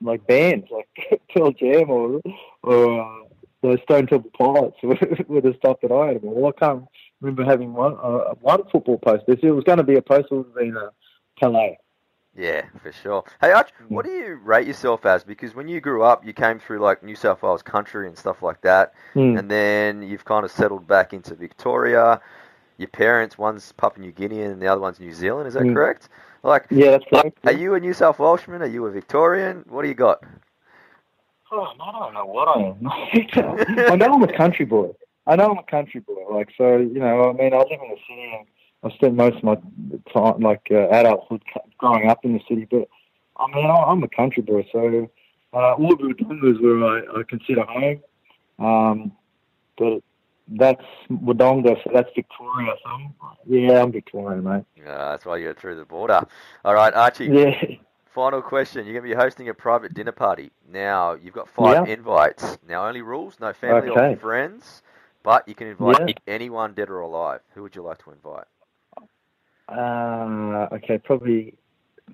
[0.00, 2.20] like bands, like Pearl Jam or
[2.62, 3.24] or uh,
[3.62, 6.22] the Stone Temple Pilots were the stuff that I had.
[6.22, 6.84] Well, I can't
[7.20, 9.32] remember having one uh, one football poster.
[9.32, 10.90] If it was going to be a poster, it would have been a
[11.38, 11.78] Calais.
[12.36, 13.24] Yeah, for sure.
[13.40, 15.24] Hey, Arch, what do you rate yourself as?
[15.24, 18.42] Because when you grew up, you came through like New South Wales country and stuff
[18.42, 19.36] like that, Hmm.
[19.36, 22.20] and then you've kind of settled back into Victoria.
[22.78, 25.48] Your parents, one's Papua New Guinea and the other one's New Zealand.
[25.48, 25.74] Is that Mm.
[25.74, 26.08] correct?
[26.44, 27.38] Like, Yeah, that's correct.
[27.44, 28.62] are you a New South Welshman?
[28.62, 29.64] Are you a Victorian?
[29.68, 30.22] What do you got?
[31.50, 32.86] Oh, I don't know what I am.
[33.90, 34.92] I know I'm a country boy.
[35.26, 36.24] I know I'm a country boy.
[36.30, 37.30] Like so, you know.
[37.30, 38.46] I mean, I live in the city, and
[38.84, 39.56] I spent most of my
[40.12, 41.42] time, like uh, adulthood,
[41.78, 42.66] growing up in the city.
[42.70, 42.88] But
[43.38, 44.68] I mean, I- I'm a country boy.
[44.70, 45.08] So
[45.54, 48.00] uh, Wodonga is where I, I consider home.
[48.58, 49.12] Um,
[49.78, 50.02] but
[50.48, 52.74] that's Wodonga, so that's Victoria.
[52.82, 53.14] So I'm,
[53.46, 54.64] yeah, I'm Victorian, mate.
[54.80, 56.20] Uh, that's why you got through the border.
[56.64, 57.26] All right, Archie.
[57.26, 57.54] Yeah.
[58.06, 58.84] Final question.
[58.86, 60.50] You're going to be hosting a private dinner party.
[60.70, 61.92] Now, you've got five Yeah.
[61.94, 62.58] invites.
[62.66, 64.82] Now, only rules, no family or friends,
[65.22, 66.14] but you can invite Yeah.
[66.26, 67.40] anyone dead or alive.
[67.54, 68.46] Who would you like to invite?
[69.68, 71.54] Uh, okay, probably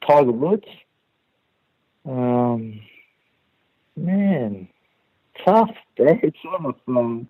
[0.07, 0.67] Tiger Woods.
[2.05, 2.81] Um,
[3.97, 4.69] man,
[5.45, 5.71] tough.
[5.99, 6.17] eh?
[6.23, 7.29] It's on almost um,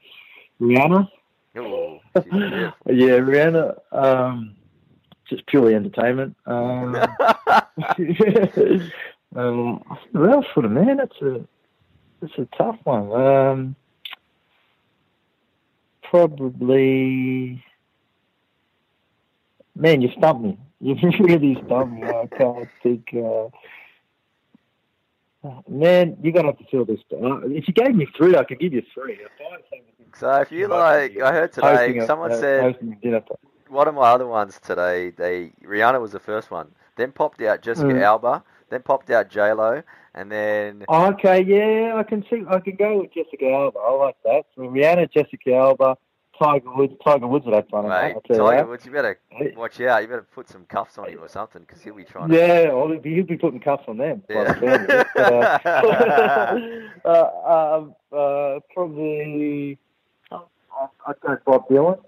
[0.60, 1.08] Rihanna.
[1.56, 2.00] Oh.
[2.86, 3.76] Yeah, Rihanna.
[3.92, 4.54] Um,
[5.28, 6.36] just purely entertainment.
[6.46, 6.94] Um,
[9.36, 9.82] um,
[10.12, 10.98] who else would man?
[10.98, 11.44] That's a
[12.20, 13.12] that's a tough one.
[13.12, 13.76] Um,
[16.02, 17.64] probably.
[19.76, 20.56] Man, you stumped me.
[20.80, 22.04] You really stumped me.
[22.04, 23.08] I can't think.
[23.12, 23.48] Uh,
[25.68, 27.00] man, you're gonna have to fill this.
[27.12, 29.14] Uh, if you gave me three, I could give you three.
[29.14, 33.22] If I had something- So, if you like, I heard today, someone uh, said a
[33.68, 35.10] one of my other ones today.
[35.10, 36.72] They Rihanna was the first one.
[36.96, 38.02] Then popped out Jessica Mm.
[38.02, 38.44] Alba.
[38.70, 39.82] Then popped out J Lo,
[40.14, 42.44] and then Okay, yeah, I can see.
[42.48, 43.78] I can go with Jessica Alba.
[43.78, 44.46] I like that.
[44.54, 45.96] So Rihanna, Jessica Alba,
[46.38, 46.94] Tiger Woods.
[47.04, 47.88] Tiger Woods would have fun.
[47.88, 48.66] mate, I'll tell you Tiger.
[48.66, 48.86] Woods.
[48.86, 49.18] You better
[49.56, 50.02] watch out.
[50.02, 52.36] You better put some cuffs on him or something, because he'll be trying to.
[52.36, 54.22] Yeah, well, he'll be, putting cuffs on them.
[54.28, 55.06] by the sound of it.
[55.16, 55.58] Yeah.
[55.64, 59.78] But, uh, uh, um, uh, probably
[60.32, 60.40] uh,
[61.06, 62.02] I'd go Bob Dylan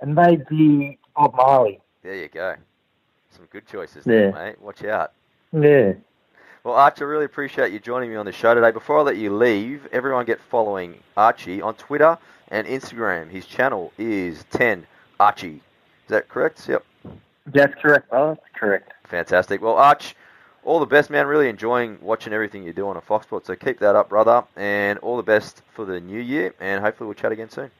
[0.00, 1.80] and maybe Bob Marley.
[2.02, 2.56] There you go.
[3.30, 4.30] Some good choices there, Yeah.
[4.30, 4.60] mate.
[4.60, 5.12] Watch out.
[5.52, 5.94] Yeah.
[6.64, 8.70] Well, Archie, I really appreciate you joining me on the show today.
[8.70, 12.16] Before I let you leave, everyone get following Archie on Twitter
[12.48, 13.28] and Instagram.
[13.28, 14.86] His channel is 10
[15.20, 15.56] Archie.
[15.56, 16.66] Is that correct?
[16.66, 16.82] Yep.
[17.44, 18.06] That's correct.
[18.12, 18.94] Oh, that's correct.
[19.04, 19.60] Fantastic.
[19.60, 20.16] Well, Arch,
[20.64, 21.26] all the best, man.
[21.26, 23.46] Really enjoying watching everything you do on Fox Sports.
[23.48, 24.42] So keep that up, brother.
[24.56, 26.54] And all the best for the new year.
[26.60, 27.70] And hopefully we'll chat again soon.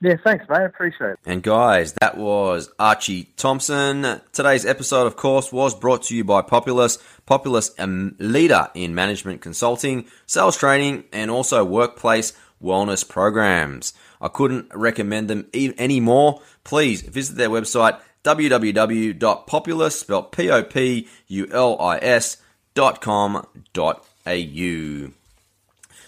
[0.00, 0.58] Yeah, thanks, mate.
[0.58, 1.18] I appreciate it.
[1.26, 4.20] And guys, that was Archie Thompson.
[4.32, 7.02] Today's episode, of course, was brought to you by Populis.
[7.26, 7.86] Populis, a
[8.22, 12.32] leader in management consulting, sales training, and also workplace
[12.62, 13.92] wellness programs.
[14.20, 16.42] I couldn't recommend them any more.
[16.62, 22.36] Please visit their website www.populis, spelled P-O-P-U-L-I-S
[22.74, 25.08] dot com dot au.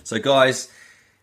[0.05, 0.69] So, guys,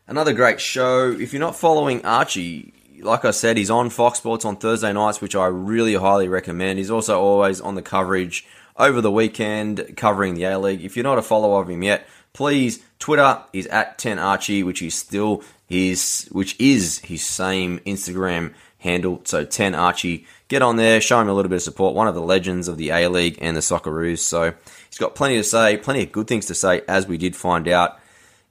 [0.07, 1.11] another great show.
[1.11, 5.21] If you're not following Archie, like I said, he's on Fox Sports on Thursday nights,
[5.21, 6.79] which I really highly recommend.
[6.79, 8.45] He's also always on the coverage
[8.77, 10.83] over the weekend covering the A League.
[10.83, 14.95] If you're not a follower of him yet, please Twitter is at 10archie, which is
[14.95, 19.21] still his, which is his same Instagram handle.
[19.25, 21.95] So 10archie, get on there, show him a little bit of support.
[21.95, 24.19] One of the legends of the A League and the Socceroos.
[24.19, 24.53] So
[24.89, 27.67] he's got plenty to say, plenty of good things to say, as we did find
[27.67, 27.99] out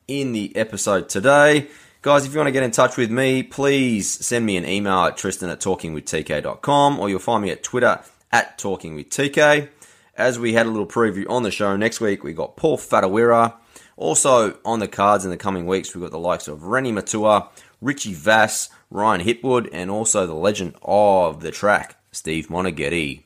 [0.08, 1.68] in the episode today.
[2.02, 5.04] Guys, if you want to get in touch with me, please send me an email
[5.06, 8.00] at tristan at talkingwithtk.com or you'll find me at Twitter
[8.30, 9.68] at talkingwithtk.
[10.16, 13.54] As we had a little preview on the show next week, we got Paul Whatuira.
[13.96, 17.48] Also on the cards in the coming weeks, we've got the likes of Reni Maitua,
[17.80, 23.24] Richie Vass, Ryan Hitwood, and also the legend of the track, Steve Moneghetti.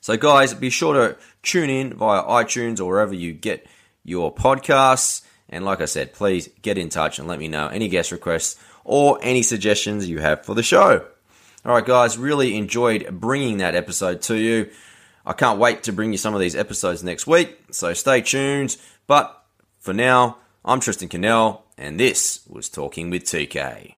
[0.00, 3.66] So, guys, be sure to tune in via iTunes or wherever you get
[4.04, 5.22] your podcasts.
[5.50, 8.58] And like I said, please get in touch and let me know any guest requests
[8.84, 11.04] or any suggestions you have for the show.
[11.64, 14.70] All right, guys, really enjoyed bringing that episode to you.
[15.26, 18.78] I can't wait to bring you some of these episodes next week, so stay tuned.
[19.06, 19.44] But
[19.78, 23.94] for now, I'm Tristan Cannell, and this was Talking with TK.